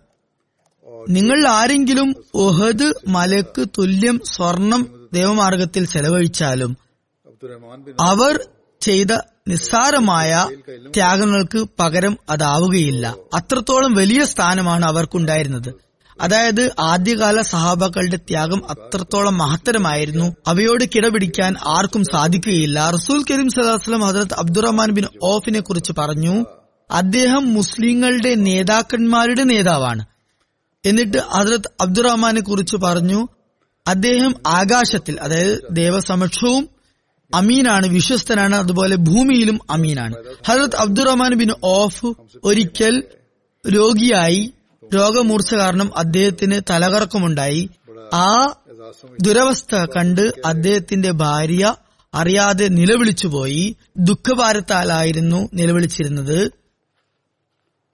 [1.10, 6.78] നിങ്ങൾ ആരെങ്കിലും ഒഹദ് മലക്ക് തുല്യം സ്വർണം ദേവമാർഗത്തിൽ ചെലവഴിച്ചാലും
[7.99, 8.39] അവർ
[8.82, 9.08] ചെയ്ത
[9.47, 10.49] നിസ്സാരമായ
[10.93, 13.15] ത്യാഗങ്ങൾക്ക് പകരം അതാവുകയില്ല.
[13.34, 15.88] അത്രത്തോളം വലിയ സ്ഥാനമാണ് അവർക്കുണ്ടായിരുന്നത്.
[16.21, 20.36] അതായത് ആദ്യകാല സഹാബാക്കളുടെ ത്യാഗം അത്രത്തോളം മഹത്തരമായിരുന്നു.
[20.47, 22.89] അവയോട് കിടപിടിക്കാൻ ആർക്കും സാധിക്കുകയില്ല.
[22.89, 26.45] റസൂൽ കരീം സദാസ്ലം ഹജറത്ത് അബ്ദുറഹ്മാൻ ബിൻ ഓഫിനെ കുറിച്ച് പറഞ്ഞു
[26.91, 30.05] അദ്ദേഹം മുസ്ലിങ്ങളുടെ നേതാക്കന്മാരുടെ നേതാവാണ്.
[30.86, 33.27] എന്നിട്ട് ഹജറത്ത് അബ്ദുറഹ്മാനെ കുറിച്ച് പറഞ്ഞു
[33.88, 36.69] അദ്ദേഹം ആകാശത്തിൽ അതായത് ദേവസമക്ഷവും
[37.34, 40.15] അമീനാണ് വിശ്വസ്തനാണ് അതുപോലെ ഭൂമിയിലും അമീനാണ്.
[40.47, 42.05] ഹജറത് അബ്ദുറഹ്മാൻ ബിൻ ഓഫ്
[42.43, 43.03] ഒരിക്കൽ
[43.69, 44.53] രോഗിയായി
[44.95, 47.69] രോഗമൂർച്ച കാരണം അദ്ദേഹത്തിന് തലകറക്കമുണ്ടായി.
[48.13, 48.56] ആ
[49.21, 51.75] ദുരവസ്ഥ കണ്ട് അദ്ദേഹത്തിന്റെ ഭാര്യ
[52.13, 53.75] അറിയാതെ നിലവിളിച്ചുപോയി.
[53.97, 56.52] ദുഃഖഭാരത്താലായിരുന്നു നിലവിളിച്ചിരുന്നത്.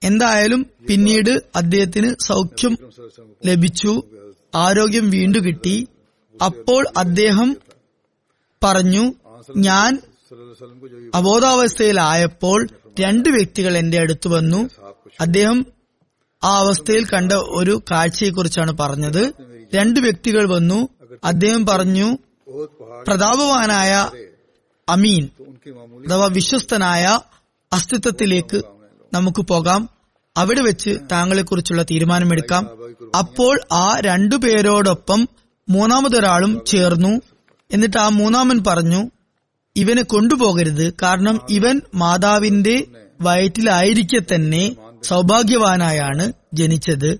[0.02, 2.78] എന്തായാലും പിന്നീട് അദ്ദേഹത്തിന് സൗഖ്യം
[3.46, 4.02] ലഭിച്ചു.
[4.54, 5.88] ആരോഗ്യം വീണ്ടു കിട്ടി.
[6.44, 7.56] അപ്പോൾ അദ്ദേഹം
[8.64, 9.14] പറഞ്ഞു
[9.56, 9.98] ഞാൻ
[11.14, 12.68] അബോധാവസ്ഥയിലായപ്പോൾ
[13.00, 14.68] രണ്ട് വ്യക്തികൾ എന്റെ അടുത്ത് വന്നു.
[15.20, 15.66] അദ്ദേഹം
[16.46, 19.32] ആ അവസ്ഥയിൽ കണ്ട ഒരു കാഴ്ചയെക്കുറിച്ചാണ് പറഞ്ഞത്.
[19.74, 20.88] രണ്ട് വ്യക്തികൾ വന്നു.
[21.24, 22.18] അദ്ദേഹം പറഞ്ഞു
[23.06, 24.10] പ്രതാപവാനായ
[24.88, 25.28] അമീൻ
[26.06, 27.20] അഥവാ വിശ്വസ്തനായ
[27.72, 28.62] അസ്തിത്വത്തിലേക്ക്
[29.14, 29.88] നമുക്ക് പോകാം.
[30.36, 32.68] അവിടെ വെച്ച് താങ്കളെക്കുറിച്ചുള്ള തീരുമാനമെടുക്കാം.
[33.18, 35.28] അപ്പോൾ ആ രണ്ടു പേരോടൊപ്പം
[35.68, 37.20] മൂന്നാമതൊരാളും ചേർന്നു.
[37.72, 39.10] എന്നിട്ട് ആ മൂന്നാമൻ പറഞ്ഞു
[39.76, 40.94] ഇവനെ കൊണ്ടുപോകരുത്.
[41.02, 42.84] കാരണം ഇവൻ മാതാവിന്റെ
[43.20, 44.76] വയറ്റിലായിരിക്കെ തന്നെ
[45.08, 47.10] സൗഭാഗ്യവാനായാണ് ജനിച്ചത്.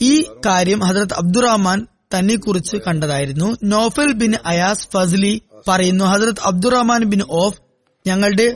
[0.00, 3.56] ഈ കാര്യം ഹസരത് അബ്ദുറഹ്മാൻ തന്നെ കുറിച്ച് കണ്ടതായിരുന്നു.
[3.64, 7.60] നോഫൽ ബിൻ അയാസ് ഫസ്ലി പറയുന്നു ഹസരത് അബ്ദുറഹ്മാൻ ബിൻ ഓഫ്
[8.06, 8.46] ഞങ്ങളുടെ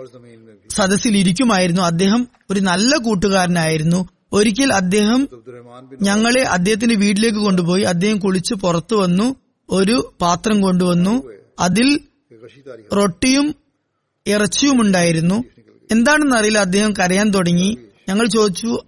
[0.69, 4.09] സദസ്സിൽ ഇരിക്കുമായിരുന്നു അദ്ദേഹം ഒരു നല്ല കൂട്ടുകാരനായിരുന്നു.
[4.33, 5.29] ഒരിക്കൽ അദ്ദേഹം
[6.03, 9.37] ഞങ്ങളെ അദ്ദേഹത്തിന്റെ വീട്ടിലേക്ക് കൊണ്ടുപോയി അദ്ദേഹം കുളിച്ച് പുറത്തു വന്നു
[9.71, 11.15] ഒരു പാത്രം കൊണ്ടുവന്നു.
[11.61, 11.89] അതിൽ
[12.97, 13.55] റൊട്ടിയും
[14.27, 15.45] ഇറച്ചിയും ഉണ്ടായിരുന്നു.
[15.91, 17.71] എന്താണെന്നറിയില്ല അദ്ദേഹം കരയാൻ തുടങ്ങി.
[18.09, 18.79] ഞങ്ങൾ ചോദിച്ചു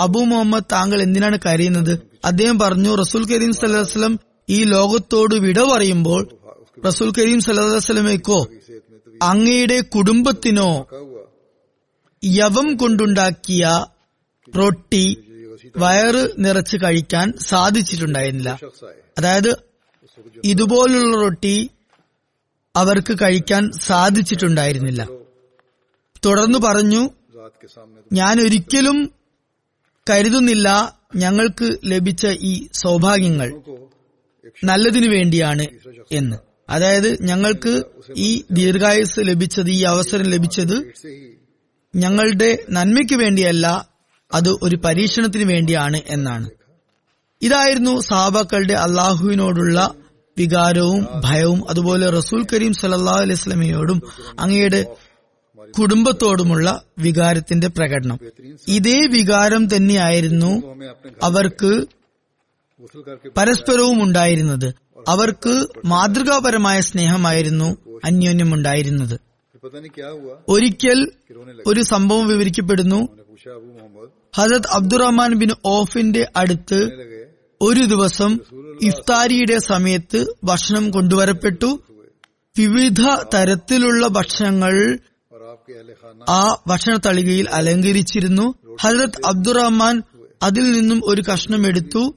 [0.00, 1.98] അബു മുഹമ്മദ് താങ്കൾ എന്തിനാണ് കരയുന്നത്?
[2.24, 4.18] അദ്ദേഹം പറഞ്ഞു റസൂൽ കരീം സല്ലാസ്ലം
[4.50, 6.28] ഈ ലോകത്തോട് വിട പറയുമ്പോൾ
[6.86, 8.46] റസൂൽ കരീം സല്ലാസ്ലമേക്കോ
[9.22, 10.86] അങ്ങയുടെ കുടുംബത്തിനോ
[12.24, 13.86] യവം കൊണ്ടുണ്ടാക്കിയ
[14.58, 15.22] റൊട്ടി
[15.76, 18.58] വയറ് നിറച്ച് കഴിക്കാൻ സാധിച്ചിട്ടുണ്ടായിരുന്നില്ല.
[19.18, 19.56] അതായത്
[20.44, 21.70] ഇതുപോലുള്ള റൊട്ടി
[22.76, 25.08] അവർക്ക് കഴിക്കാൻ സാധിച്ചിട്ടുണ്ടായിരുന്നില്ല.
[26.26, 27.08] തുടർന്ന് പറഞ്ഞു
[28.12, 29.10] ഞാൻ ഒരിക്കലും
[30.10, 33.48] കരുതുന്നില്ല ഞങ്ങൾക്ക് ലഭിച്ച ഈ സൗഭാഗ്യങ്ങൾ
[34.64, 35.66] നല്ലതിനു വേണ്ടിയാണ്
[36.12, 36.36] എന്ന്.
[36.70, 37.82] അതായത് ഞങ്ങൾക്ക്
[38.16, 40.76] ഈ ദീർഘായുസ് ലഭിച്ചത് ഈ അവസരം ലഭിച്ചത്
[41.96, 43.88] ഞങ്ങളുടെ നന്മയ്ക്ക് വേണ്ടിയല്ല
[44.32, 46.48] അത് ഒരു പരീക്ഷണത്തിന് വേണ്ടിയാണ് എന്നാണ്.
[47.42, 49.94] ഇതായിരുന്നു സാബാക്കളുടെ അള്ളാഹുവിനോടുള്ള
[50.38, 51.70] വികാരവും ഭയവും.
[51.70, 54.02] അതുപോലെ റസൂൽ കരീം സലല്ലാ അലൈഹി സ്വലമയോടും
[54.38, 54.80] അങ്ങയുടെ
[55.78, 58.18] കുടുംബത്തോടുമുള്ള വികാരത്തിന്റെ പ്രകടനം.
[58.68, 60.52] ഇതേ വികാരം തന്നെയായിരുന്നു
[61.22, 61.86] അവർക്ക്
[63.36, 64.74] പരസ്പരവും ഉണ്ടായിരുന്നത്.
[65.08, 69.20] അവർക്ക് മാതൃകാപരമായ സ്നേഹമായിരുന്നു അന്യോന്യം ഉണ്ടായിരുന്നത്
[70.48, 71.10] ഒരിക്കൽ
[71.66, 73.08] ഒരു സംഭവം വിവരിക്കപ്പെടുന്നു.
[74.36, 76.80] ഹജത് അബ്ദുറഹ്മാൻ ബിൻ ഓഫിന്റെ അടുത്ത്
[77.60, 78.38] ഒരു ദിവസം
[78.82, 81.82] ഇഫ്താരിയുടെ സമയത്ത് ഭക്ഷണം കൊണ്ടുവരപ്പെട്ടു.
[82.58, 83.02] വിവിധ
[83.34, 84.98] തരത്തിലുള്ള ഭക്ഷണങ്ങൾ
[86.28, 88.54] ആ ഭക്ഷണ തളികയിൽ അലങ്കരിച്ചിരുന്നു.
[88.80, 90.02] ഹജറത് അബ്ദുറഹ്മാൻ
[90.42, 92.14] അതിൽ നിന്നും ഒരു കഷ്ണം എടുത്തു.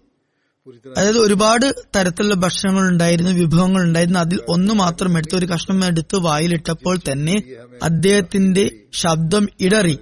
[0.97, 5.35] അതായത് ഒരുപാട് തരത്തിലുള്ള ഭക്ഷണങ്ങൾ ഉണ്ടായിരുന്നു വിഭവങ്ങൾ ഉണ്ടായിരുന്നു അതിൽ ഒന്ന് മാത്രം എടുത്ത്.
[5.35, 7.43] ഒരു കഷ്ണം എടുത്ത് വായിലിട്ടപ്പോൾ തന്നെ
[7.83, 9.99] അദ്ദേഹത്തിന്റെ ശബ്ദം ഇടറി.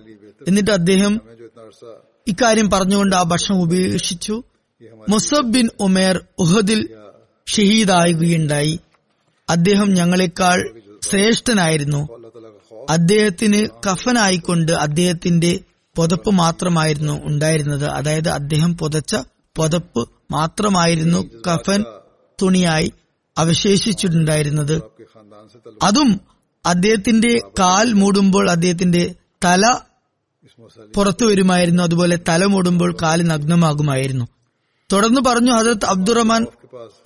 [0.48, 1.22] എന്നിട്ട് അദ്ദേഹം
[2.28, 4.44] ഇക്കാര്യം പറഞ്ഞുകൊണ്ട് ആ ഭക്ഷണം ഉപേക്ഷിച്ചു.
[5.10, 6.90] മുസബ് ബിൻ ഉമേർ ഉഹദിൽ
[7.48, 8.80] ഷഹീദായുകയുണ്ടായി
[9.50, 12.08] അദ്ദേഹം ഞങ്ങളെക്കാൾ ശ്രേഷ്ഠനായിരുന്നു.
[12.90, 15.60] അദ്ദേഹത്തിന് കഫനായിക്കൊണ്ട് അദ്ദേഹത്തിന്റെ
[15.96, 17.86] പുതപ്പ് മാത്രമായിരുന്നു ഉണ്ടായിരുന്നത്.
[17.86, 19.16] അതായത് അദ്ദേഹം പുതച്ച
[19.56, 21.84] പുതപ്പ് മാത്രമായിരുന്നു കഫൻ
[22.42, 22.92] തുണിയായി
[23.38, 24.82] അവശേഷിച്ചിട്ടുണ്ടായിരുന്നത്.
[25.84, 26.22] അതും
[26.66, 29.76] അദ്ദേഹത്തിന്റെ കാൽ മൂടുമ്പോൾ അദ്ദേഹത്തിന്റെ തല
[30.96, 31.84] പുറത്തു വരുമായിരുന്നു.
[31.84, 34.28] അതുപോലെ തല മൂടുമ്പോൾ കാൽ നഗ്നമാകുമായിരുന്നു.
[34.92, 36.46] തുടർന്ന് പറഞ്ഞു ഹജരത് അബ്ദുറഹ്മാൻ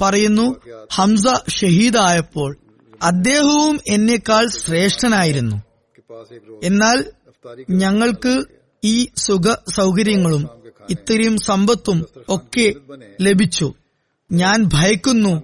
[0.01, 0.55] പറയുന്നു
[0.93, 2.57] ഹംസ ഷഹീദായപ്പോൾ
[3.01, 5.70] അദ്ദേഹവും എന്നേക്കാൾ ശ്രേഷ്ഠനായിരുന്നു.
[6.63, 7.05] എന്നാൽ
[7.69, 8.43] ഞങ്ങൾക്ക്
[8.83, 10.49] ഈ സുഖ സൗകര്യങ്ങളും
[10.89, 12.73] ഇത്രയും സമ്പത്തും ഒക്കെ
[13.21, 13.73] ലഭിച്ചു.
[14.31, 15.43] ഞാൻ ഭയക്കുന്നു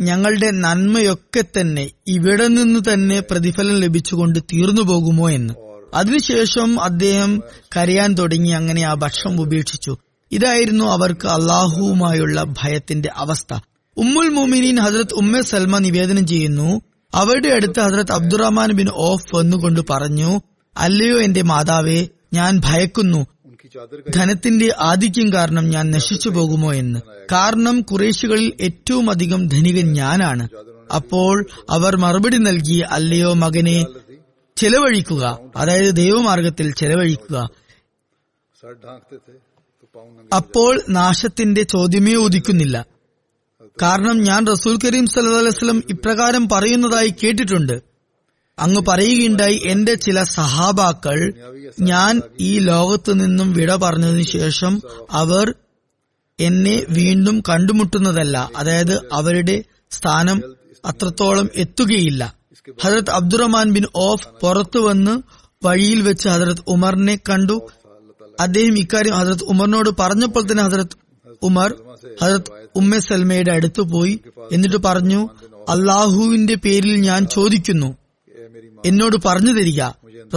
[0.00, 5.54] ഞങ്ങളുടെ നന്മയൊക്കെ തന്നെ ഇവിടെ നിന്ന് തന്നെ പ്രതിഫലം ലഭിച്ചുകൊണ്ട് തീർന്നു പോകുമോ എന്ന്.
[5.94, 7.42] അതിനുശേഷം അദ്ദേഹം
[7.76, 9.96] കരയാൻ തുടങ്ങി അങ്ങനെ ആ ഭക്ഷണം ഉപേക്ഷിച്ചു.
[10.32, 13.58] ഇതായിരുന്നു അവർക്ക് അള്ളാഹുവുമായുള്ള ഭയത്തിന്റെ അവസ്ഥ.
[13.96, 16.80] ഉമ്മുൽ മോമിനീൻ ഹജ്രത് ഉമ്മ സൽമ നിവേദനം ചെയ്യുന്നു
[17.14, 20.40] അവരുടെ അടുത്ത് ഹസ്രത്ത് അബ്ദുറഹ്മാൻ ബിൻ ഓഫ് വന്നുകൊണ്ട് പറഞ്ഞു
[20.76, 23.26] അല്ലയോ എന്റെ മാതാവേ ഞാൻ ഭയക്കുന്നു.
[24.14, 27.00] ധനത്തിന്റെ ആധിക്യം കാരണം ഞാൻ നശിച്ചു പോകുമോ എന്ന്.
[27.32, 30.48] കാരണം കുറേശികളിൽ ഏറ്റവും അധികം ധനികൻ ഞാനാണ്.
[30.94, 33.86] അപ്പോൾ അവർ മറുപടി നൽകി അല്ലയോ മകനെ
[34.56, 35.38] ചെലവഴിക്കുക.
[35.56, 37.50] അതായത് ദൈവമാർഗത്തിൽ ചെലവഴിക്കുക.
[40.36, 42.86] അപ്പോൾ നാശത്തിന്റെ ചോദ്യമേ ഉദിക്കുന്നില്ല.
[43.82, 47.82] കാരണം ഞാൻ റസൂൽ കരീം വസല്ലം ഇപ്രകാരം പറയുന്നതായി കേട്ടിട്ടുണ്ട്.
[48.58, 51.32] അങ്ങ് പറയുകയുണ്ടായി എന്റെ ചില സഹാബാക്കൾ
[51.80, 55.54] ഞാൻ ഈ ലോകത്തു നിന്നും വിട പറഞ്ഞതിനു ശേഷം അവർ
[56.40, 58.50] എന്നെ വീണ്ടും കണ്ടുമുട്ടുന്നതല്ല.
[58.56, 60.42] അതായത് അവരുടെ സ്ഥാനം
[60.84, 62.36] അത്രത്തോളം എത്തുകയില്ല.
[62.82, 65.22] ഹജരത് അബ്ദുറഹ്മാൻ ബിൻ ഓഫ് പുറത്തു വന്ന്
[65.66, 67.56] വഴിയിൽ വെച്ച് ഹജരത് ഉമറിനെ കണ്ടു.
[68.40, 71.07] അദ്ദേഹം ഇക്കാര്യം ഹജരത് ഉമറിനോട് പറഞ്ഞപ്പോൾ തന്നെ ഹജരത്
[71.42, 71.74] ഉമർ
[72.22, 74.20] ഹജത് ഉമ്മ സൽമയുടെ അടുത്തു പോയി.
[74.52, 75.28] എന്നിട്ട് പറഞ്ഞു
[75.68, 77.96] അള്ളാഹുവിന്റെ പേരിൽ ഞാൻ ചോദിക്കുന്നു.
[78.86, 79.82] എന്നോട് പറഞ്ഞു തരിക.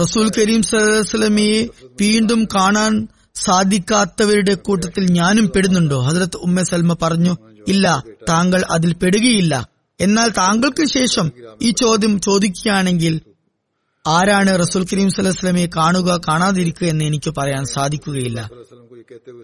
[0.00, 0.62] റസൂൽ കരീം
[1.02, 1.68] സലമിയെ
[2.00, 6.00] വീണ്ടും കാണാൻ സാധിക്കാത്തവരുടെ കൂട്ടത്തിൽ ഞാനും പെടുന്നുണ്ടോ?
[6.00, 7.36] ഹജരത് ഉമ്മ സൽമ പറഞ്ഞു
[7.68, 9.68] ഇല്ല താങ്കൾ അതിൽ പെടുകയില്ല.
[10.00, 11.32] എന്നാൽ താങ്കൾക്ക് ശേഷം
[11.62, 13.20] ഈ ചോദ്യം ചോദിക്കുകയാണെങ്കിൽ
[14.06, 18.50] ആരാണ് റസൂൽ കരീം സലഹ്സ്ലമയെ കാണുക കാണാതിരിക്കുക എന്ന് എനിക്ക് പറയാൻ സാധിക്കുകയില്ല.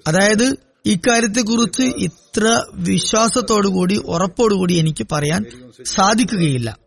[0.07, 5.45] അതായത് ഇക്കാര്യത്തെക്കുറിച്ച് ഇത്ര വിശ്വാസത്തോടുകൂടി ഉറപ്പോടുകൂടി എനിക്ക് പറയാൻ
[5.85, 6.79] സാധിക്കുകയില്ല.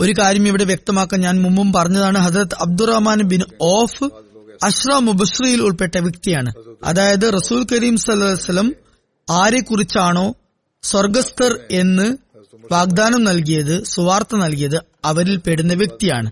[0.00, 2.18] ഒരു കാര്യം ഇവിടെ വ്യക്തമാക്കാൻ ഞാൻ മുമ്പും പറഞ്ഞതാണ്.
[2.18, 4.04] Hazrat Abdur Rahman bin Auf
[4.62, 6.52] അഷ്റ മുബസ്രിയിൽ ഉൾപ്പെട്ട വ്യക്തിയാണ്.
[6.84, 8.74] അതായത് റസൂൽ കരീം സലം
[9.30, 10.34] ആരെക്കുറിച്ചാണോ
[10.82, 12.16] സ്വർഗസ്ഥർ എന്ന്
[12.72, 16.30] വാഗ്ദാനം നൽകിയത് സുവാർത്ത നൽകിയത് അവരിൽ പെടുന്ന വ്യക്തിയാണ്.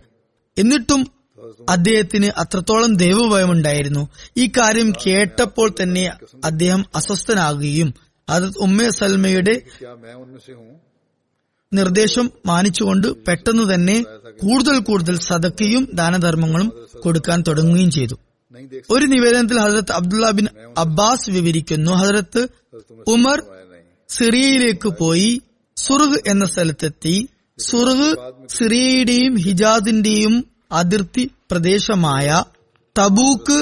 [0.59, 1.20] എന്നിട്ടും
[1.69, 4.09] അദ്ദേഹത്തിന് അത്രത്തോളം ദൈവഭയമുണ്ടായിരുന്നു.
[4.37, 6.13] ഈ കാര്യം കേട്ടപ്പോൾ തന്നെ
[6.45, 7.95] അദ്ദേഹം അസ്വസ്ഥനാകുകയും
[8.29, 9.63] അത് ഉമ്മ സൽമയുടെ
[11.73, 14.03] നിർദ്ദേശം മാനിച്ചുകൊണ്ട് പെട്ടെന്ന് തന്നെ
[14.43, 18.17] കൂടുതൽ കൂടുതൽ സദക്കയും ദാനധർമ്മങ്ങളും കൊടുക്കാൻ തുടങ്ങുകയും ചെയ്തു.
[18.91, 20.47] ഒരു നിവേദനത്തിൽ ഹസരത്ത് അബ്ദുള്ള ബിൻ
[20.79, 22.49] അബ്ബാസ് വിവരിക്കുന്നു ഹസരത്ത്
[23.09, 23.43] ഉമർ
[24.09, 25.43] സിറിയയിലേക്ക് പോയി
[25.77, 27.29] സുറുഗ് എന്ന സ്ഥലത്തെത്തി.
[27.59, 28.09] സുറുഗ്
[28.49, 30.35] സിറിയയുടെയും ഹിജാദിന്റെയും
[30.73, 32.29] അതിർത്തി പ്രദേശമായ
[32.97, 33.59] തബൂക്ക്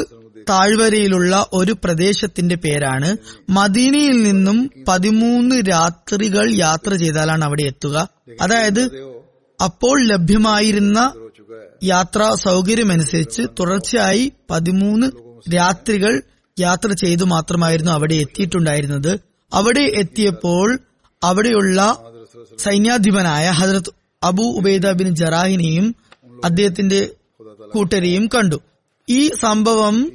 [0.51, 3.09] താഴ്വരയിലുള്ള ഒരു പ്രദേശത്തിന്റെ പേരാണ്
[3.51, 4.59] മദീനയിൽ നിന്നും
[4.89, 7.97] പതിമൂന്ന് രാത്രികൾ യാത്ര ചെയ്താലാണ് അവിടെ എത്തുക.
[8.41, 8.83] അതായത്
[9.61, 10.99] അപ്പോൾ ലഭ്യമായിരുന്ന
[11.85, 15.07] യാത്രാ സൗകര്യമനുസരിച്ച് തുടർച്ചയായി പതിമൂന്ന്
[15.55, 16.13] രാത്രികൾ
[16.57, 19.13] യാത്ര ചെയ്തു മാത്രമായിരുന്നു അവിടെ എത്തിയിട്ടുണ്ടായിരുന്നത്.
[19.53, 20.69] അവിടെ എത്തിയപ്പോൾ
[21.23, 21.79] അവിടെയുള്ള
[22.59, 23.91] സൈന്യാധിപനായ ഹജരത്
[24.23, 25.87] അബു ഉബൈദ ബിൻ ജറാഹിനെയും
[26.45, 27.01] അദ്ദേഹത്തിന്റെ
[27.73, 28.59] കൂട്ടരെയും കണ്ടു.
[29.09, 30.13] ഈ സംഭവം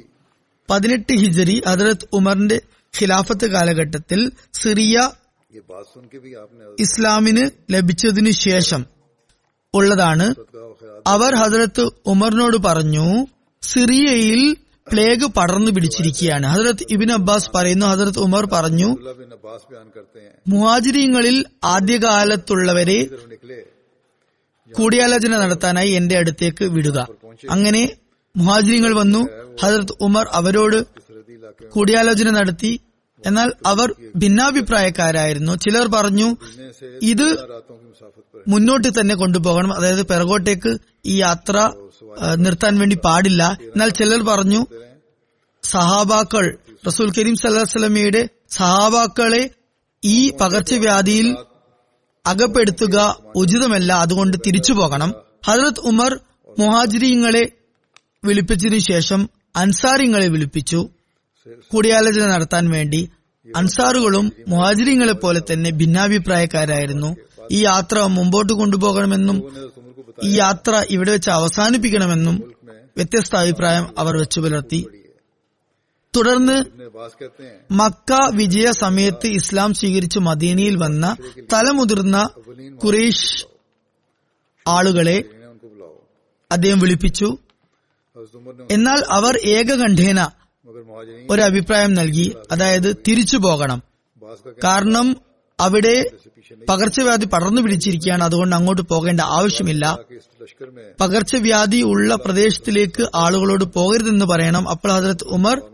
[0.70, 2.60] പതിനെട്ട് ഹിജറി ഹജറത് ഉമറിന്റെ
[3.00, 4.20] ഖിലാഫത്ത് കാലഘട്ടത്തിൽ
[4.52, 5.10] സിറിയ
[6.80, 8.86] ഇസ്ലാമിന് ലഭിച്ചതിനു ശേഷം
[9.74, 10.26] ഉള്ളതാണ്.
[11.06, 13.26] അവർ ഹജറത്ത് ഉമറിനോട് പറഞ്ഞു
[13.62, 14.42] സിറിയയിൽ
[14.92, 16.46] പ്ലേഗ് പടർന്നു പിടിച്ചിരിക്കുകയാണ്.
[16.46, 18.88] ഹസരത്ത് ഇബിൻ അബ്ബാസ് പറയുന്നു ഹസരത്ത് ഉമർ പറഞ്ഞു
[20.48, 22.98] മുഹാജിരിങ്ങളിൽ ആദ്യകാലത്തുള്ളവരെ
[24.72, 27.08] കൂടിയാലോചന നടത്താനായി എന്റെ അടുത്തേക്ക് വിടുക.
[27.50, 27.90] അങ്ങനെ
[28.36, 29.28] മുഹാജിരിങ്ങൾ വന്നു.
[29.62, 30.78] ഹജറത് ഉമർ അവരോട്
[31.68, 32.80] കൂടിയാലോചന നടത്തി.
[33.26, 35.52] എന്നാൽ അവർ ഭിന്നാഭിപ്രായക്കാരായിരുന്നു.
[35.54, 36.36] ചിലർ പറഞ്ഞു
[37.02, 37.28] ഇത്
[38.48, 39.72] മുന്നോട്ട് തന്നെ കൊണ്ടുപോകണം.
[39.74, 41.70] അതായത് പിറകോട്ടേക്ക് ഈ യാത്ര
[42.34, 43.42] നിർത്താൻ വേണ്ടി പാടില്ല.
[43.62, 44.66] എന്നാൽ ചിലർ പറഞ്ഞു
[45.62, 46.56] സഹാബാക്കൾ
[46.86, 49.50] റസൂൽ കരീം സല്ലാ സഹാബാക്കളെ
[50.04, 51.36] ഈ പകർച്ചവ്യാധിയിൽ
[52.26, 52.96] അകപ്പെടുത്തുക
[53.36, 55.14] ഉചിതമല്ല അതുകൊണ്ട് തിരിച്ചു പോകണം.
[55.46, 56.20] ഹജറത് ഉമർ
[56.58, 57.52] മുഹാജിരിങ്ങളെ
[58.24, 60.88] വിളിപ്പിച്ചതിനു ശേഷം അൻസാരിങ്ങളെ വിളിപ്പിച്ചു.
[61.70, 63.08] കൂടിയാലോചന നടത്താൻ വേണ്ടി
[63.56, 67.16] അൻസാറുകളും മുഹാജിരിങ്ങളെ പോലെ തന്നെ ഭിന്നാഭിപ്രായക്കാരായിരുന്നു.
[67.52, 69.38] ഈ യാത്ര മുമ്പോട്ട് കൊണ്ടുപോകണമെന്നും
[70.24, 72.36] ഈ യാത്ര ഇവിടെ വെച്ച് അവസാനിപ്പിക്കണമെന്നും
[72.96, 74.86] വ്യത്യസ്ത അഭിപ്രായം അവർ വെച്ചു പുലർത്തി.
[76.16, 76.64] തുടർന്ന്
[77.70, 81.16] മക്ക വിജയ സമയത്ത് ഇസ്ലാം സ്വീകരിച്ച് മദീനയിൽ വന്ന
[81.52, 82.30] തലമുതിർന്ന
[82.84, 83.46] കുറേഷ്
[84.66, 85.24] ആളുകളെ
[86.52, 87.36] അദ്ദേഹം വിളിപ്പിച്ചു.
[88.70, 90.30] എന്നാൽ അവർ ഏകകണ്ഠേന
[91.30, 92.36] ഒരു അഭിപ്രായം നൽകി.
[92.52, 93.82] അതായത് തിരിച്ചു പോകണം.
[94.64, 95.16] കാരണം
[95.60, 96.10] അവിടെ
[96.68, 98.24] പകർച്ചവ്യാധി പടർന്നു പിടിച്ചിരിക്കുകയാണ്.
[98.24, 99.98] അതുകൊണ്ട് അങ്ങോട്ട് പോകേണ്ട ആവശ്യമില്ല.
[101.00, 104.68] പകർച്ചവ്യാധി ഉള്ള പ്രദേശത്തിലേക്ക് ആളുകളോട് പോകരുതെന്ന് പറയണം.
[104.68, 105.73] അപ്പോൾ ഹജരത് ഉമർ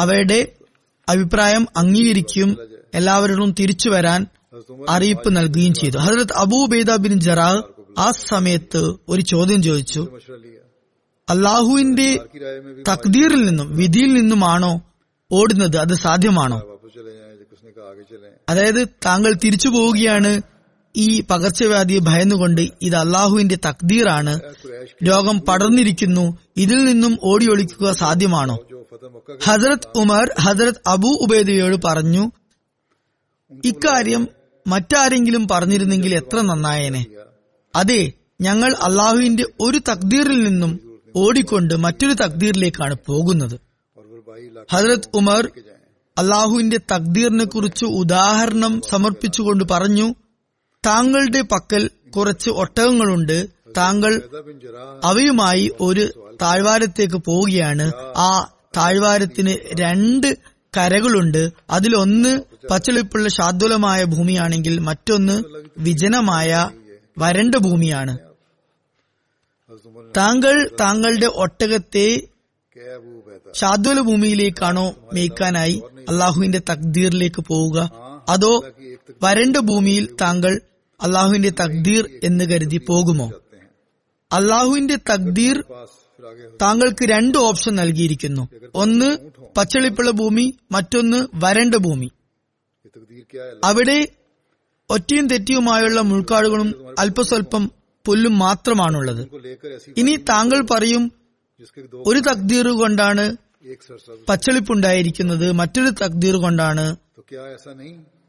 [0.00, 0.52] അവയുടെ
[1.08, 2.58] അഭിപ്രായം അംഗീകരിക്കുകയും
[2.94, 4.26] എല്ലാവരോടും തിരിച്ചു വരാൻ
[4.88, 5.98] അറിയിപ്പ് നൽകുകയും ചെയ്തു.
[5.98, 7.62] ഹസരത് അബൂബേദ ബിൻ ജറാ
[7.98, 10.00] ആ സമയത്ത് ഒരു ചോദ്യം ചോദിച്ചു.
[11.30, 12.08] അള്ളാഹുവിന്റെ
[12.92, 14.82] തക്ദീറിൽ നിന്നും വിധിയിൽ നിന്നുമാണോ
[15.32, 15.76] ഓടുന്നത്?
[15.76, 16.78] അത് സാധ്യമാണോ?
[18.48, 20.42] അതായത് താങ്കൾ തിരിച്ചു പോവുകയാണ്
[20.96, 24.40] ഈ പകർച്ചവ്യാധിയെ ഭയന്നുകൊണ്ട് ഇത് അള്ളാഹുവിന്റെ തക്തീറാണ്
[25.06, 26.38] രോഗം പടർന്നിരിക്കുന്നു.
[26.56, 28.58] ഇതിൽ നിന്നും ഓടിയൊളിക്കുക സാധ്യമാണോ?
[29.42, 32.30] ഹസരത് ഉമർ ഹസരത് അബു ഉബൈദയോട് പറഞ്ഞു
[33.64, 34.28] ഇക്കാര്യം
[34.66, 37.06] മറ്റാരെങ്കിലും പറഞ്ഞിരുന്നെങ്കിൽ എത്ര നന്നായേനെ.
[37.74, 40.80] അതെ ഞങ്ങൾ അള്ളാഹുവിന്റെ ഒരു തക്ദീറിൽ നിന്നും
[41.16, 43.60] ഓടിക്കൊണ്ട് മറ്റൊരു തക്ദീറിലേക്കാണ് പോകുന്നത്.
[44.72, 45.50] ഹജരത് ഉമർ
[46.18, 50.14] അള്ളാഹുവിന്റെ തക്ദീറിനെ കുറിച്ച് ഉദാഹരണം സമർപ്പിച്ചുകൊണ്ട് പറഞ്ഞു
[50.86, 53.46] താങ്കളുടെ പക്കൽ കുറച്ച് ഒട്ടകങ്ങളുണ്ട്.
[53.76, 54.12] താങ്കൾ
[55.04, 56.04] അവയുമായി ഒരു
[56.42, 57.92] താഴ്വാരത്തേക്ക് പോവുകയാണ്.
[58.16, 60.38] ആ താഴ്വാരത്തിന് രണ്ട്
[60.76, 61.50] കരകളുണ്ട്.
[61.70, 62.32] അതിലൊന്ന്
[62.70, 65.42] പച്ചളിപ്പുള്ള ശാദ്വലമായ ഭൂമിയാണെങ്കിൽ മറ്റൊന്ന്
[65.78, 66.70] വിജനമായ
[67.18, 68.18] വരണ്ട ഭൂമിയാണ്.
[70.16, 72.08] താങ്കൾ താങ്കളുടെ ഒട്ടകത്തെ
[73.54, 77.78] ശാദ്വല ഭൂമിയിലേക്കാണോ മേയ്ക്കാനായി അള്ളാഹുവിന്റെ തക്ദീറിലേക്ക് പോവുക?
[78.28, 78.64] അതോ
[79.22, 80.60] വരണ്ട ഭൂമിയിൽ താങ്കൾ
[81.02, 83.30] അള്ളാഹുവിന്റെ തക്ദീർ എന്ന് കരുതി പോകുമോ?
[84.32, 85.64] അള്ളാഹുവിന്റെ തക്ദീർ
[86.62, 88.48] താങ്കൾക്ക് രണ്ട് ഓപ്ഷൻ നൽകിയിരിക്കുന്നു.
[88.74, 89.08] ഒന്ന്
[89.56, 92.10] പച്ചളിപ്പുള്ള ഭൂമി മറ്റൊന്ന് വരണ്ട ഭൂമി.
[93.64, 94.08] അവിടെ
[94.90, 97.70] ഒറ്റയും തെറ്റിയുമായുള്ള മുൾക്കാടുകളും അല്പസ്വല്പം
[98.06, 99.22] പുല്ലും മാത്രമാണുള്ളത്.
[99.96, 101.12] ഇനി താങ്കൾ പറയും
[102.06, 103.36] ഒരു തക്ദീർ കൊണ്ടാണ്
[104.28, 106.96] പച്ചളിപ്പുണ്ടായിരിക്കുന്നത് മറ്റൊരു തക്ദീർ കൊണ്ടാണ്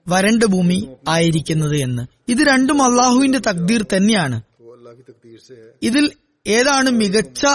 [0.07, 2.31] വരണ്ട ഭൂമി ആയിരിക്കുന്നത് എന്ന്.
[2.31, 4.41] ഇത് രണ്ടും അള്ളാഹുവിന്റെ തക്ദീർ തന്നെയാണ്.
[5.81, 6.11] ഇതിൽ
[6.47, 7.45] ഏതാണ് മികച്ച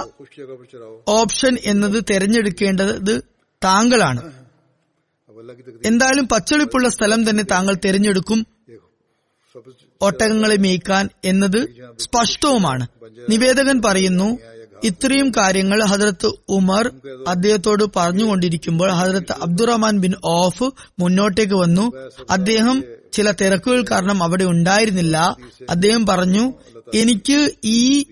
[1.09, 3.21] ഓപ്ഷൻ എന്നത് തിരഞ്ഞെടുക്കേണ്ടത്
[3.65, 4.33] താങ്കളാണ്.
[5.85, 8.47] എന്തായാലും പച്ചളിപ്പുള്ള സ്ഥലം തന്നെ താങ്കൾ തിരഞ്ഞെടുക്കും.
[10.01, 11.69] ഒട്ടകങ്ങളെ മേയ്ക്കാൻ എന്നത്
[11.99, 12.87] സ്പഷ്ടവുമാണ്.
[13.31, 14.39] നിവേദകൻ പറയുന്നു
[14.85, 16.93] ഇത്രയും കാര്യങ്ങൾ ഹജരത്ത് ഉമർ
[17.29, 20.65] അദ്ദേഹത്തോട് പറഞ്ഞുകൊണ്ടിരിക്കുമ്പോൾ ഹജരത്ത് അബ്ദുറഹ്മാൻ ബിൻ ഓഫ്
[20.99, 21.93] മുന്നോട്ടേക്ക് വന്നു.
[22.31, 25.37] അദ്ദേഹം ചില തിരക്കുകൾ കാരണം അവിടെ ഉണ്ടായിരുന്നില്ല.
[25.71, 26.53] അദ്ദേഹം പറഞ്ഞു
[26.95, 28.03] എനിക്ക് ഈ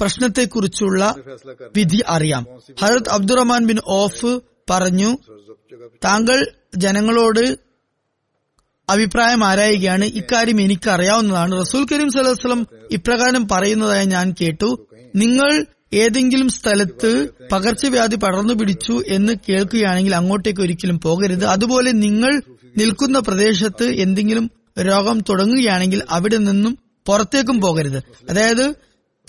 [0.00, 1.14] പ്രശ്നത്തെക്കുറിച്ചുള്ള
[1.76, 2.46] വിധി അറിയാം.
[2.80, 4.40] ഹജരത് അബ്ദുറഹ്മാൻ ബിൻ ഓഫ്
[4.70, 5.16] പറഞ്ഞു
[6.04, 6.46] താങ്കൾ
[6.76, 7.58] ജനങ്ങളോട്
[8.88, 10.04] അഭിപ്രായം ആരായുകയാണ്?
[10.04, 11.60] ഇക്കാര്യം എനിക്കറിയാവുന്നതാണ്.
[11.60, 14.86] റസൂൽ കരീം സലഹുസ്ലം ഇപ്രകാരം പറയുന്നതായി ഞാൻ കേട്ടു.
[15.16, 21.44] നിങ്ങൾ ഏതെങ്കിലും സ്ഥലത്ത് പകർച്ചവ്യാധി പടർന്നു പിടിച്ചു എന്ന് കേൾക്കുകയാണെങ്കിൽ അങ്ങോട്ടേക്ക് ഒരിക്കലും പോകരുത്.
[21.44, 22.42] അതുപോലെ നിങ്ങൾ
[22.76, 28.02] നിൽക്കുന്ന പ്രദേശത്ത് എന്തെങ്കിലും രോഗം തുടങ്ങുകയാണെങ്കിൽ അവിടെ നിന്നും പുറത്തേക്കും പോകരുത്.
[28.30, 28.74] അതായത്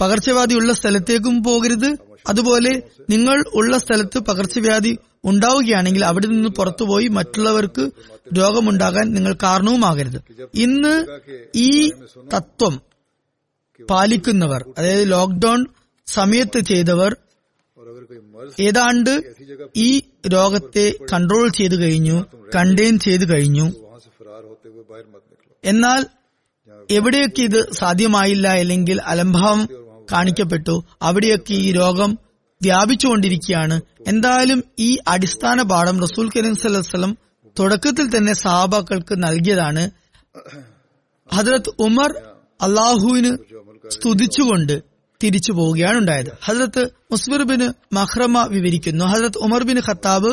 [0.02, 1.98] പകർച്ചവ്യാധി ഉള്ള സ്ഥലത്തേക്കും പോകരുത്.
[2.28, 7.90] അതുപോലെ നിങ്ങൾ ഉള്ള സ്ഥലത്ത് പകർച്ചവ്യാധി ഉണ്ടാവുകയാണെങ്കിൽ അവിടെ നിന്ന് പുറത്തുപോയി മറ്റുള്ളവർക്ക്
[8.38, 10.22] രോഗമുണ്ടാകാൻ നിങ്ങൾ കാരണവുമാകരുത്.
[10.54, 11.06] ഇന്ന്
[11.56, 11.90] ഈ
[12.34, 12.82] തത്വം
[13.90, 15.66] പാലിക്കുന്നവർ അതായത് ലോക്ക്ഡൌൺ
[16.16, 17.12] സമയത്ത് ചെയ്തവർ
[18.60, 19.12] ഏതാണ്ട്
[19.78, 19.90] ഈ
[20.34, 22.18] രോഗത്തെ കൺട്രോൾ ചെയ്തു കഴിഞ്ഞു
[22.56, 23.68] കണ്ടെയ്ൻ ചെയ്തു കഴിഞ്ഞു.
[25.64, 26.02] എന്നാൽ
[26.92, 29.62] എവിടെയൊക്കെ ഇത് സാധ്യമായില്ല അല്ലെങ്കിൽ അലംഭാവം
[30.12, 32.12] കാണിക്കപ്പെട്ടു അവിടെയൊക്കെ ഈ രോഗം
[32.62, 33.78] വ്യാപിച്ചുകൊണ്ടിരിക്കുകയാണ്.
[34.08, 37.12] എന്തായാലും ഈ അടിസ്ഥാന പാഠം റസൂൽ കരീം സലഹ്സ്ലം
[37.60, 39.84] തുടക്കത്തിൽ തന്നെ സഹാബാക്കൾക്ക് നൽകിയതാണ്.
[41.30, 42.12] ഹജറത്ത് ഉമർ
[42.62, 43.32] അള്ളാഹുവിന്
[43.90, 44.76] സ്തുതിച്ചുകൊണ്ട്
[45.24, 49.06] തിരിച്ചു പോവുകയാണുണ്ടായത് ഹജ്രത്ത് മുസ്ബിർ ബിൻ മഹ്റമ വിവരിക്കുന്നു.
[49.06, 50.32] ഹജ്രത് ഉമർ ബിൻ ഖത്താബ്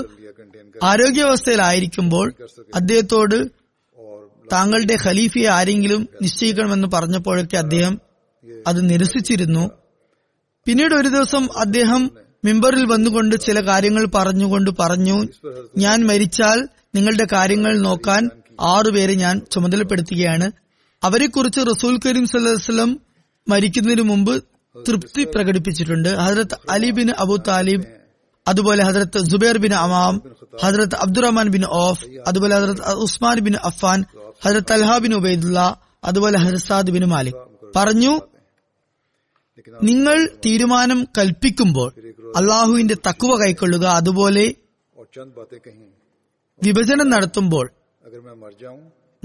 [0.82, 2.34] ആരോഗ്യാവസ്ഥയിലായിരിക്കുമ്പോൾ
[2.74, 3.48] അദ്ദേഹത്തോട്
[4.52, 8.00] താങ്കളുടെ ഖലീഫയെ ആരെങ്കിലും നിശ്ചയിക്കണമെന്ന് പറഞ്ഞപ്പോഴൊക്കെ അദ്ദേഹം
[8.66, 9.70] അത് നിരസിച്ചിരുന്നു.
[10.66, 12.10] പിന്നീട് ഒരു ദിവസം അദ്ദേഹം
[12.44, 15.28] മിമ്പറിൽ വന്നുകൊണ്ട് ചില കാര്യങ്ങൾ പറഞ്ഞുകൊണ്ട് പറഞ്ഞു
[15.76, 18.30] ഞാൻ മരിച്ചാൽ നിങ്ങളുടെ കാര്യങ്ങൾ നോക്കാൻ
[18.60, 20.50] ആറുപേരെ ഞാൻ ചുമതലപ്പെടുത്തുകയാണ്.
[21.04, 23.00] അവരെക്കുറിച്ച് റസൂൽ കരീം സല്ലാസ്ലം
[23.48, 24.44] മരിക്കുന്നതിന് മുമ്പ്
[24.84, 26.08] തൃപ്തി പ്രകടിപ്പിച്ചിട്ടുണ്ട്.
[26.16, 27.86] ഹജറത്ത് അലി ബിൻ അബു താലിബ്
[28.46, 30.14] അതുപോലെ ഹജറത്ത് ജുബേർ ബിൻ അമാം
[30.62, 33.98] ഹജറത്ത് അബ്ദുറഹ്മാൻ ബിൻ ഓഫ് അതുപോലെ ഹജറത്ത് ഉസ്മാൻ ബിൻ അഫാൻ
[34.44, 35.60] ഹജറത്ത് അൽഹ ബിൻ ഉബൈദുള്ള
[36.04, 37.38] അതുപോലെ ഹർസാദ് ബിൻ മാലിക്.
[37.76, 38.12] പറഞ്ഞു
[39.82, 40.16] നിങ്ങൾ
[40.46, 41.88] തീരുമാനം കൽപ്പിക്കുമ്പോൾ
[42.36, 44.44] അള്ളാഹുവിന്റെ തക്കുവ കൈക്കൊള്ളുക അതുപോലെ
[46.62, 47.66] വിഭജനം നടത്തുമ്പോൾ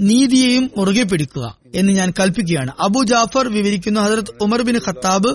[0.02, 2.70] നീതിയെയും മുറുകെ പിടിക്കുക എന്ന് ഞാൻ കൽപ്പിക്കുകയാണ്.
[2.80, 5.30] അബു ജാഫർ വിവരിക്കുന്ന ഹജറത് ഉമർ ബിൻ ഖത്താബ്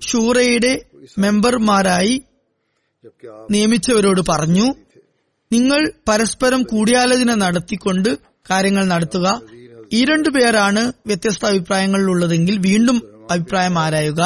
[0.00, 0.72] ഷൂറയുടെ
[1.18, 2.22] മെമ്പർമാരായി
[3.50, 4.74] നിയമിച്ചവരോട് പറഞ്ഞു
[5.52, 8.18] നിങ്ങൾ പരസ്പരം കൂടിയാലോചന നടത്തിക്കൊണ്ട്
[8.50, 9.40] കാര്യങ്ങൾ നടത്തുക.
[9.92, 14.22] ഈ രണ്ടു പേരാണ് വ്യത്യസ്ത അഭിപ്രായങ്ങളിലുള്ളതെങ്കിൽ വീണ്ടും അഭിപ്രായം ആരായുക.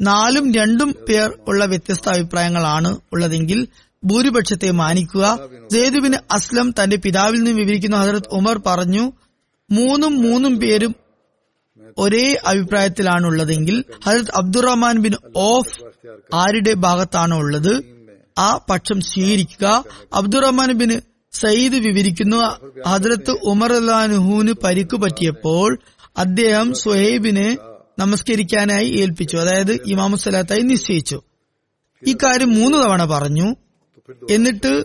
[0.00, 3.68] നാലും രണ്ടും പേർ ഉള്ള വ്യത്യസ്ത അഭിപ്രായങ്ങളാണ് ഉള്ളതെങ്കിൽ
[4.04, 5.38] ഭൂരിപക്ഷത്തെ മാനിക്കുക.
[5.72, 7.96] ജയ്ദുബിന് അസ്ലം തന്റെ പിതാവിൽ നിന്ന് വിവരിക്കുന്ന.
[7.96, 9.12] ഹജറത് ഉമർ പറഞ്ഞു
[9.70, 10.94] മൂന്നും മൂന്നും പേരും
[11.98, 15.84] ഒരേ അഭിപ്രായത്തിലാണുള്ളതെങ്കിൽ ഹജരത് അബ്ദുറഹ്മാൻ ബിൻ ഓഫ്
[16.34, 17.84] ആരുടെ ഭാഗത്താണോ ഉള്ളത്
[18.38, 19.84] ആ പക്ഷം സ്വീകരിക്കുക.
[20.14, 22.36] അബ്ദുറഹ്മാൻ ബിൻ സയ്യിദ് വിവരിക്കുന്നു.
[22.88, 25.78] ഹജരത്ത് ഉമർ അള്ളാനുഹുവിന് പരിക്കു പറ്റിയപ്പോൾ
[26.16, 27.56] അദ്ദേഹം സുഹൈബിനെ
[27.98, 29.36] നമസ്കരിക്കാനായി ഏൽപ്പിച്ചു.
[29.36, 31.22] അതായത് ഇമാമു സലാത്തായി നിശ്ചയിച്ചു.
[32.06, 33.54] ഇക്കാര്യം മൂന്ന് തവണ പറഞ്ഞു.
[34.30, 34.84] എന്നിട്ട്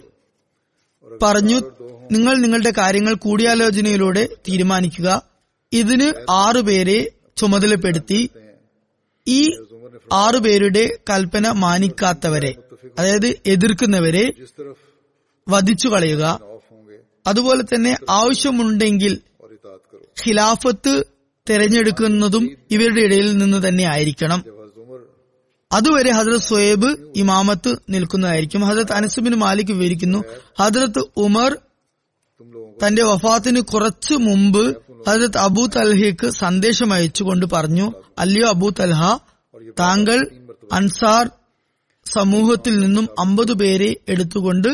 [1.22, 1.57] പറഞ്ഞു
[2.11, 5.22] നിങ്ങൾ നിങ്ങളുടെ കാര്യങ്ങൾ കൂടിയാലോചനയിലൂടെ തീരുമാനിക്കുക.
[5.74, 8.30] ഇതിന് ആറുപേരെ ചുമതലപ്പെടുത്തി.
[9.28, 9.39] ഈ
[10.13, 12.55] ആറുപേരുടെ കൽപ്പന മാനിക്കാത്തവരെ
[12.99, 14.34] അതായത് എതിർക്കുന്നവരെ
[15.49, 16.39] വധിച്ചു കളയുക
[17.28, 19.20] അതുപോലെ തന്നെ ആവശ്യമുണ്ടെങ്കിൽ
[20.24, 20.93] ഖിലാഫത്ത്
[21.49, 24.57] തിരഞ്ഞെടുക്കുന്നതും ഇവരുടെ ഇടയിൽ നിന്ന് തന്നെ ആയിരിക്കണം.
[25.72, 28.61] അതുവരെ ഹജറത് സുഹേബ് ഇമാമത്ത് നിൽക്കുന്നതായിരിക്കും.
[28.61, 30.20] ഹജറത് അനസുബിൻ മാലിക് വിവരിക്കുന്നു
[30.59, 31.51] ഹജറത്ത് ഉമർ
[32.84, 34.63] തന്റെ വഫാത്തിന് കുറച്ചു മുമ്പ്
[35.07, 37.88] ഹജരത് അബു തൽഹയ്ക്ക് സന്ദേശം അയച്ചുകൊണ്ട് പറഞ്ഞു
[38.20, 39.01] അല്ലയോ അബു തൽഹ
[39.80, 40.20] താങ്കൾ
[40.72, 41.26] അൻസാർ
[42.05, 44.70] സമൂഹത്തിൽ നിന്നും അമ്പത് പേരെ എടുത്തുകൊണ്ട്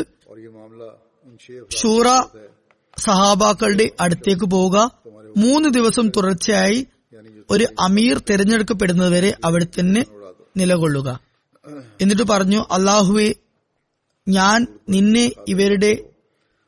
[1.71, 2.07] ഷൂറ
[2.97, 4.77] സഹാബാക്കളുടെ അടുത്തേക്ക് പോവുക.
[5.37, 6.79] മൂന്ന് ദിവസം തുടർച്ചയായി
[7.49, 10.01] ഒരു അമീർ തിരഞ്ഞെടുക്കപ്പെടുന്നതുവരെ അവിടെ തന്നെ
[10.57, 11.19] നിലകൊള്ളുക.
[12.01, 13.35] എന്നിട്ട് പറഞ്ഞു അള്ളാഹുവെ
[14.27, 16.03] ഞാൻ നിന്നെ ഇവരുടെ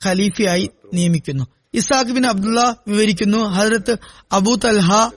[0.06, 1.48] ഖലീഫയായി നിയമിക്കുന്നു.
[1.74, 3.96] ഇസാഖ് ബിൻ അബ്ദുള്ള വിവരിക്കുന്നു ഹജരത്ത്
[4.32, 5.10] അബു തൽഹ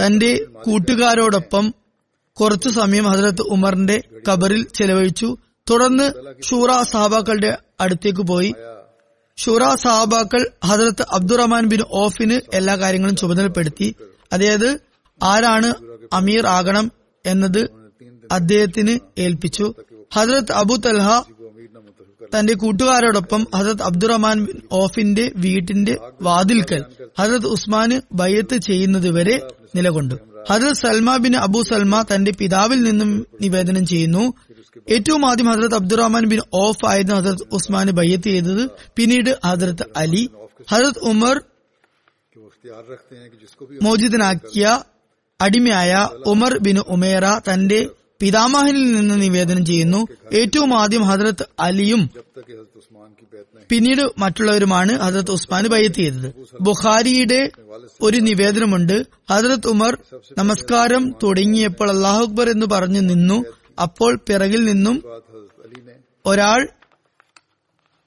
[0.00, 1.74] തന്റെ കൂട്ടുകാരോടൊപ്പം
[2.40, 5.36] കുറച്ചു സമയം ഹജരത്ത് ഉമറിന്റെ ഖബറിൽ ചെലവഴിച്ചു.
[5.70, 8.54] തുടർന്ന് ഷൂറ സഹാബാക്കളുടെ അടുത്തേക്ക് പോയി.
[9.36, 13.94] ഷൂറ സഹാബാക്കൾ ഹജരത്ത് അബ്ദുറഹ്മാൻ ബിൻ ഓഫിന് എല്ലാ കാര്യങ്ങളും ചുമതലപ്പെടുത്തി.
[14.32, 14.80] അതായത്
[15.22, 15.74] ആരാണ്
[16.12, 17.70] അമീർ ആകണം എന്നത്
[18.32, 19.74] അദ്ദേഹത്തിന് ഏൽപ്പിച്ചു.
[20.14, 21.22] ഹജ്രത് അബു തൽഹ
[22.38, 26.84] തന്റെ കൂട്ടുകാരോടൊപ്പം ഹസരത് അബ്ദുറഹ്മാൻ ബിൻ ഓഫിന്റെ വീട്ടിന്റെ വാതിൽക്കൽ
[27.20, 30.14] ഹസരത് ഉസ്മാന് ബയ്യത്ത് ചെയ്യുന്നതുവരെ നിലകൊണ്ടു.
[30.50, 34.34] ഹസരത് സൽമ ബിൻ അബു സൽമ തന്റെ പിതാവിൽ നിന്നും നിവേദനം ചെയ്യുന്നു.
[34.90, 38.70] ഏറ്റവും ആദ്യം ഹസരത് അബ്ദുറഹ്മാൻ ബിൻ ഓഫ് ആയിരുന്നു ഹസരത് ഉസ്മാന് ബയ്യത്ത് ചെയ്തത്.
[38.96, 40.30] പിന്നീട് ഹസരത്ത് അലി
[40.70, 41.42] ഹസരത് ഉമർ
[43.82, 44.78] മോചിതനാക്കിയ
[45.40, 45.92] അടിമയായ
[46.26, 47.80] ഉമർ ബിൻ ഉമേറ തന്റെ
[48.22, 50.00] പിതാമഹനിൽ നിന്ന് നിവേദനം ചെയ്യുന്നു.
[50.32, 52.02] ഏറ്റവും ആദ്യം ഹജ്രത് അലിയും
[53.68, 56.28] പിന്നീട് മറ്റുള്ളവരുമാണ് ഹജ്രത് ഉസ്മാൻ ബയ്യത്ത് ചെയ്തത്
[56.60, 57.40] ബുഖാരിയുടെ
[58.02, 58.96] ഒരു നിവേദനമുണ്ട്.
[59.30, 59.92] ഹജ്രത് ഉമർ
[60.38, 63.38] നമസ്കാരം തുടങ്ങിയപ്പോൾ അള്ളാഹു അക്ബർ എന്ന് പറഞ്ഞു നിന്നു.
[63.82, 64.96] അപ്പോൾ പിറകിൽ നിന്നും
[66.26, 66.60] ഒരാൾ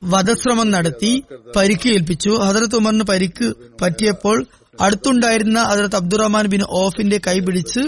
[0.01, 1.11] വധശ്രമം നടത്തി
[1.55, 3.47] പരിക്ക് ഏൽപ്പിച്ചു ഹജ്രത് ഉമറിന് പരിക്ക്
[3.81, 4.37] പറ്റിയപ്പോൾ
[4.81, 7.79] അടുത്തുണ്ടായിരുന്ന അതിർത്ത് അബ്ദുറഹ്മാൻ ബിൻ ഓഫിന്റെ കൈ പിടിച്ച്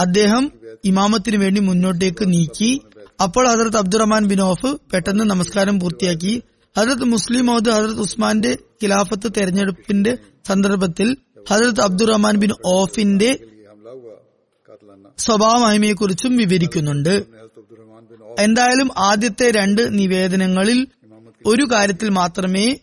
[0.00, 0.52] അദ്ദേഹം
[0.84, 2.80] ഇമാമത്തിന് വേണ്ടി മുന്നോട്ടേക്ക് നീക്കി.
[3.22, 6.42] അപ്പോൾ ഹജറത്ത് അബ്ദുറഹ്മാൻ ബിൻ ഓഫ് പെട്ടെന്ന് നമസ്കാരം പൂർത്തിയാക്കി.
[6.78, 10.18] ഹജറത്ത് മുസ്ലിം മോദ് ഹജറത്ത് ഉസ്മാന്റെ ഖിലാഫത്ത് തെരഞ്ഞെടുപ്പിന്റെ
[10.48, 11.16] സന്ദർഭത്തിൽ
[11.50, 13.38] ഹജറത്ത് അബ്ദുറഹ്മാൻ ബിൻ ഓഫിന്റെ
[15.94, 17.14] കുറിച്ചും വിവരിക്കുന്നുണ്ട്.
[18.38, 20.86] എന്തായാലും ആദ്യത്തെ രണ്ട് നിവേദനങ്ങളിൽ
[21.46, 22.76] ഒരു കാര്യത്തിൽ മാത്രമേ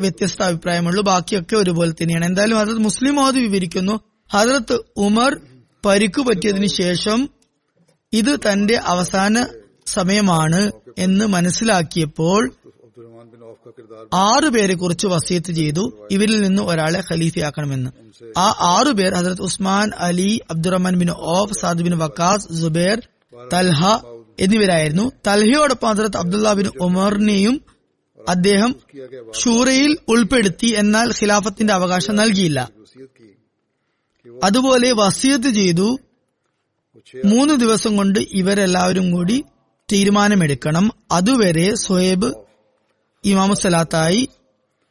[0.00, 1.02] വ്യത്യസ്ത അഭിപ്രായമുള്ളൂ.
[1.02, 2.24] ബാക്കിയൊക്കെ ഒരുപോലെ തന്നെയാണ്.
[2.24, 4.00] എന്തായാലും ഹജറത് മുസ്ലിം അത് വിവരിക്കുന്നു.
[4.32, 5.40] ഹജറത്ത് ഉമർ
[5.86, 7.28] പരിക്കു പറ്റിയതിനു ശേഷം
[8.12, 9.46] ഇത് തന്റെ അവസാന
[9.86, 12.52] സമയമാണ് എന്ന് മനസ്സിലാക്കിയപ്പോൾ
[14.14, 16.08] ആറുപേരെ കുറിച്ച് വസീത്ത് ചെയ്തു.
[16.10, 17.90] ഇവരിൽ നിന്ന് ഒരാളെ ഖലീഫയാക്കണമെന്ന്.
[18.38, 23.02] ആ ആറുപേർ Hazrat Usman Ali Abdur Rahman bin Auf Saad bin Waqqas Zubair
[23.52, 23.98] Talha
[24.40, 25.12] എന്നിവരായിരുന്നു.
[25.26, 27.75] തൽഹയോടൊപ്പം ഹസരത് അബ്ദുല്ല ബിൻ ഉമറിനെയും
[28.28, 28.74] അദ്ദേഹം
[29.34, 32.70] ഷൂറയിൽ ഉൾപ്പെടുത്തി എന്നാൽ ഖിലാഫത്തിന്റെ അവകാശം നൽകിയില്ല.
[34.44, 35.98] അതുപോലെ വസീത് ചെയ്തു.
[37.24, 39.44] മൂന്ന് ദിവസം കൊണ്ട് ഇവരെല്ലാവരും കൂടി
[39.92, 40.90] തീരുമാനമെടുക്കണം.
[41.12, 42.34] അതുവരെ സൊഹേബ്
[43.24, 44.28] ഇമാമ സലാത്തായി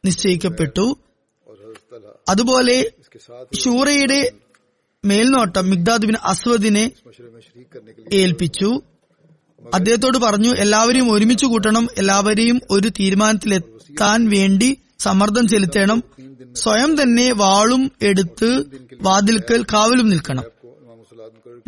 [0.05, 0.97] നിശ്ചയിക്കപ്പെട്ടു.
[2.29, 2.91] അതുപോലെ
[3.59, 4.31] ഷൂറയുടെ
[5.05, 6.91] മേൽനോട്ടം മിഗ്ദാദ് ബിൻ അസ്വദിനെ
[8.13, 8.81] ഏൽപ്പിച്ചു.
[9.74, 16.03] അദ്ദേഹത്തോട് പറഞ്ഞു എല്ലാവരെയും ഒരുമിച്ച് കൂട്ടണം എല്ലാവരെയും ഒരു തീരുമാനത്തിലെത്താൻ വേണ്ടി സമ്മർദ്ദം ചെലുത്തണം
[16.55, 18.66] സ്വയം തന്നെ വാളും എടുത്ത്
[19.01, 20.43] വാതിൽക്കൽ കാവലും നിൽക്കണം.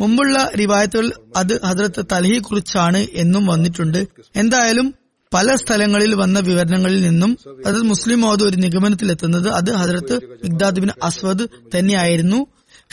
[0.00, 4.08] മുമ്പുള്ള റിവായത്തുകൾ അത് ഹസ്രത്ത് തലഹി കുറിച്ചാണ് എന്നും വന്നിട്ടുണ്ട്.
[4.36, 4.94] എന്തായാലും
[5.34, 11.46] പല സ്ഥലങ്ങളിൽ വന്ന വിവരണങ്ങളിൽ നിന്നും അത് മുസ്ലിം മോദ് ഒരു നിഗമനത്തിലെത്തുന്നത് അത് ഹസരത്ത് ഇഗ്ദാദ് ബിൻ അസ്വദ്
[11.76, 12.46] തന്നെയായിരുന്നു.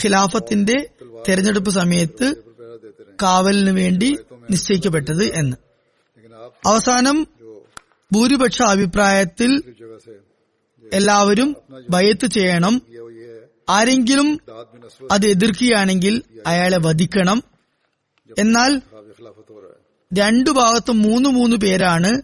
[0.03, 0.89] ഖിലാഫത്തിന്റെ
[1.27, 2.44] തെരഞ്ഞെടുപ്പ് സമയത്ത്
[3.21, 4.17] കാവലിനു വേണ്ടി
[4.51, 5.57] നിശ്ചയിക്കപ്പെട്ടത് എന്ന്.
[6.65, 7.27] അവസാനം
[8.13, 9.61] ഭൂരിപക്ഷ അഭിപ്രായത്തിൽ
[10.93, 11.55] എല്ലാവരും
[11.89, 12.81] ഭയത്ത് ചെയ്യണം.
[13.69, 14.39] ആരെങ്കിലും
[15.11, 17.43] അത് എതിർക്കുകയാണെങ്കിൽ അയാളെ വധിക്കണം.
[18.39, 18.81] എന്നാൽ
[20.17, 22.21] രണ്ടു ഭാഗത്തും മൂന്ന് മൂന്ന് പേരാണ്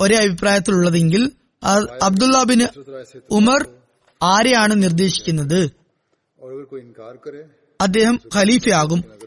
[0.00, 1.32] ഒരേ അഭിപ്രായത്തിലുള്ളതെങ്കിൽ
[2.02, 2.68] അബ്ദുള്ള ബിൻ
[3.30, 3.68] ഉമർ
[4.22, 5.70] ആരെയാണ് നിർദ്ദേശിക്കുന്നത്?
[7.80, 9.17] അദ്ദേഹം ഖലീഫയാകും.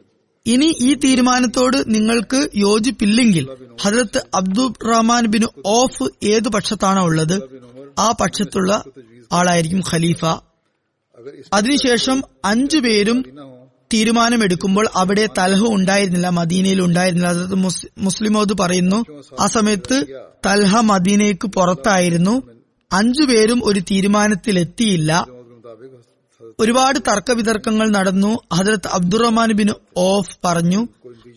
[0.46, 3.48] ഇനി ഈ തീരുമാനത്തോട് നിങ്ങൾക്ക് യോജിപ്പില്ലെങ്കിൽ
[3.82, 7.62] ഹജരത്ത് അബ്ദുറഹ്മാൻ ബിൻ ഓഫ് ഏത് പക്ഷത്താണോ ഉള്ളത്?
[8.00, 8.84] ആ പക്ഷത്തുള്ള
[9.32, 10.26] ആളായിരിക്കും ഖലീഫ.
[11.54, 13.26] അതിനുശേഷം അഞ്ചു പേരും
[13.94, 17.28] തീരുമാനമെടുക്കുമ്പോൾ അവിടെ തൽഹ ഉണ്ടായിരുന്നില്ല മദീനയിൽ ഉണ്ടായിരുന്നില്ല.
[17.28, 17.56] അതായത്
[17.98, 19.06] മുസ്ലിമോത് പറയുന്നു
[19.39, 20.06] ആ സമയത്ത്
[20.46, 22.42] തൽഹ മദീനയ്ക്ക് പുറത്തായിരുന്നു.
[22.92, 25.26] അഞ്ചുപേരും ഒരു തീരുമാനത്തിലെത്തിയില്ല.
[26.62, 28.32] ഒരുപാട് തർക്കവിതർക്കങ്ങൾ നടന്നു.
[28.53, 30.88] ഹജരത് അബ്ദുറഹ്മാൻ ബിൻ ഓഫ് പറഞ്ഞു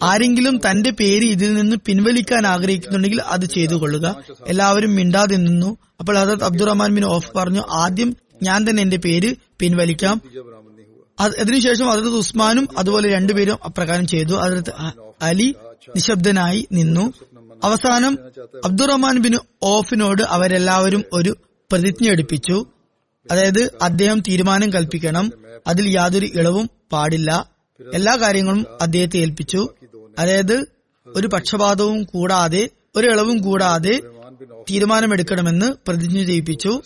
[0.02, 4.06] ആരെങ്കിലും തന്റെ പേര് ഇതിൽ നിന്ന് പിൻവലിക്കാൻ ആഗ്രഹിക്കുന്നുണ്ടെങ്കിൽ അത് ചെയ്തു കൊള്ളുക.
[4.46, 5.76] എല്ലാവരും മിണ്ടാതെ നിന്നു.
[6.00, 10.20] അപ്പോൾ ഹജരത് അബ്ദുറഹ്മാൻ ബിൻ ഓഫ് പറഞ്ഞു ആദ്യം ഞാൻ തന്നെ എന്റെ പേര് പിൻവലിക്കാം.
[11.20, 14.34] അതിനുശേഷം അതിർത്ത് ഉസ്മാനും അതുപോലെ രണ്ടുപേരും അപ്രകാരം ചെയ്തു.
[14.34, 14.72] അതിർത്ത്
[15.22, 15.54] അലി
[15.96, 17.12] നിശബ്ദനായി നിന്നു.
[17.64, 18.18] അവസാനം
[18.64, 21.36] അബ്ദുറഹ്മാൻ ബിൻ ഓഫിനോട് അവരെല്ലാവരും ഒരു
[21.72, 22.66] പ്രതിജ്ഞ എടുപ്പിച്ചു
[23.30, 25.32] അതായത് അദ്ദേഹം തീരുമാനം കൽപ്പിക്കണം.
[25.66, 27.50] അതിൽ യാതൊരു ഇളവും പാടില്ല.
[27.94, 29.68] എല്ലാ കാര്യങ്ങളും അദ്ദേഹത്തെ ഏൽപ്പിച്ചു.
[30.18, 30.64] അതായത്
[31.16, 34.00] ഒരു പക്ഷപാതവും കൂടാതെ ഒരു ഇളവും കൂടാതെ
[34.70, 36.82] തീരുമാനമെടുക്കണമെന്ന് പ്രതിജ്ഞ ചെയ്യിപ്പിച്ചു.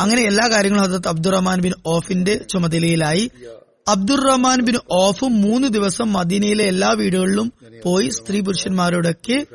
[0.00, 3.30] അങ്ങനെ എല്ലാ കാര്യങ്ങളും അബ്ദുറഹ്മാൻ ബിൻ ഓഫിന്റെ ചുമതലയിലായി.
[3.90, 7.52] അബ്ദുറഹ്മാൻ ബിൻ ഓഫും മൂന്ന് ദിവസം മദീനയിലെ എല്ലാ വീടുകളിലും
[7.84, 9.46] പോയി സ്ത്രീ പുരുഷന്മാരോടൊക്കെ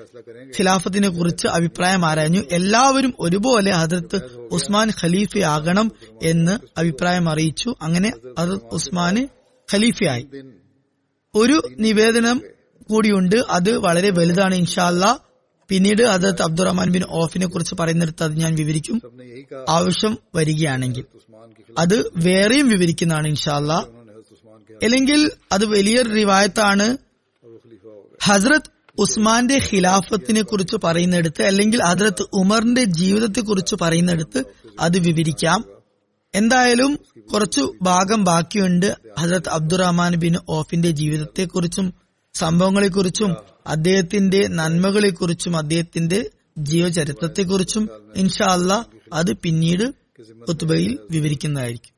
[0.57, 2.41] ഖിലാഫത്തിനെ കുറിച്ച് അഭിപ്രായം ആരാഞ്ഞു.
[2.51, 4.15] എല്ലാവരും ഒരുപോലെ ഹദർത്ത്
[4.51, 5.91] ഉസ്മാൻ ഖലീഫയാകണം
[6.23, 7.75] എന്ന് അഭിപ്രായം അറിയിച്ചു.
[7.81, 9.27] അങ്ങനെ ഹജറത് ഉസ്മാന്
[9.73, 10.27] ഖലീഫയായി.
[11.36, 12.41] ഒരു നിവേദനം
[12.89, 13.36] കൂടിയുണ്ട്.
[13.49, 15.19] അത് വളരെ വലുതാണ് ഇൻഷാല്ല
[15.69, 19.01] പിന്നീട് ഹദർത്ത് അബ്ദുറഹ്മാൻ ബിൻ ഓഫിനെ കുറിച്ച് പറയുന്നിടത്ത് അത് ഞാൻ വിവരിക്കും.
[19.69, 21.03] ആവശ്യം വരികയാണെങ്കിൽ.
[21.79, 23.83] അത് വേറെയും വിവരിക്കുന്നതാണ് ഇൻഷാല്ലാ
[24.84, 26.97] അല്ലെങ്കിൽ അത് വലിയൊരു റിവായത്താണ്.
[28.23, 34.43] ഹസ്രത്ത് ഉസ്മാന്റെ ഖിലാഫത്തിനെ കുറിച്ച് പറയുന്നിടത്ത് അല്ലെങ്കിൽ ഹസ്രത്ത് ഉമറിന്റെ ജീവിതത്തെ കുറിച്ച് പറയുന്നിടത്ത്
[34.80, 35.63] അത് വിവരിക്കാം.
[36.36, 36.99] എന്തായാലും
[37.34, 41.93] കുറച്ചു ഭാഗം ബാക്കിയുണ്ട് ഹസ്രത് അബ്ദുറഹ്മാൻ ബിൻ ഓഫിന്റെ ജീവിതത്തെക്കുറിച്ചും
[42.34, 43.36] സംഭവങ്ങളെക്കുറിച്ചും
[43.67, 49.93] അദ്ദേഹത്തിന്റെ നന്മകളെക്കുറിച്ചും അദ്ദേഹത്തിന്റെ ജീവചരിത്രത്തെക്കുറിച്ചും ഇൻഷാ ഇൻഷാല്ല അത് പിന്നീട്
[50.47, 51.94] ഒത്തുബയിൽ വിവരിക്കുന്നതായിരിക്കും.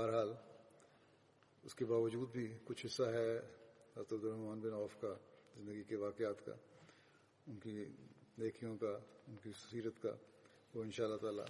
[0.00, 0.32] بہرحال،
[1.62, 3.38] اس کے باوجود بھی کچھ حصہ ہے
[3.96, 5.14] حضرت الرحمٰن بن عوف کا،
[5.56, 6.52] زندگی کے واقعات کا،
[7.46, 7.84] ان کی
[8.38, 8.98] نیکیوں کا،
[9.28, 10.12] ان کی سیرت کا،
[10.74, 11.44] وہ ان شاء اللہ تعالیٰ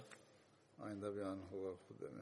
[0.77, 2.21] آئندہ بیان ہوگا خود میں۔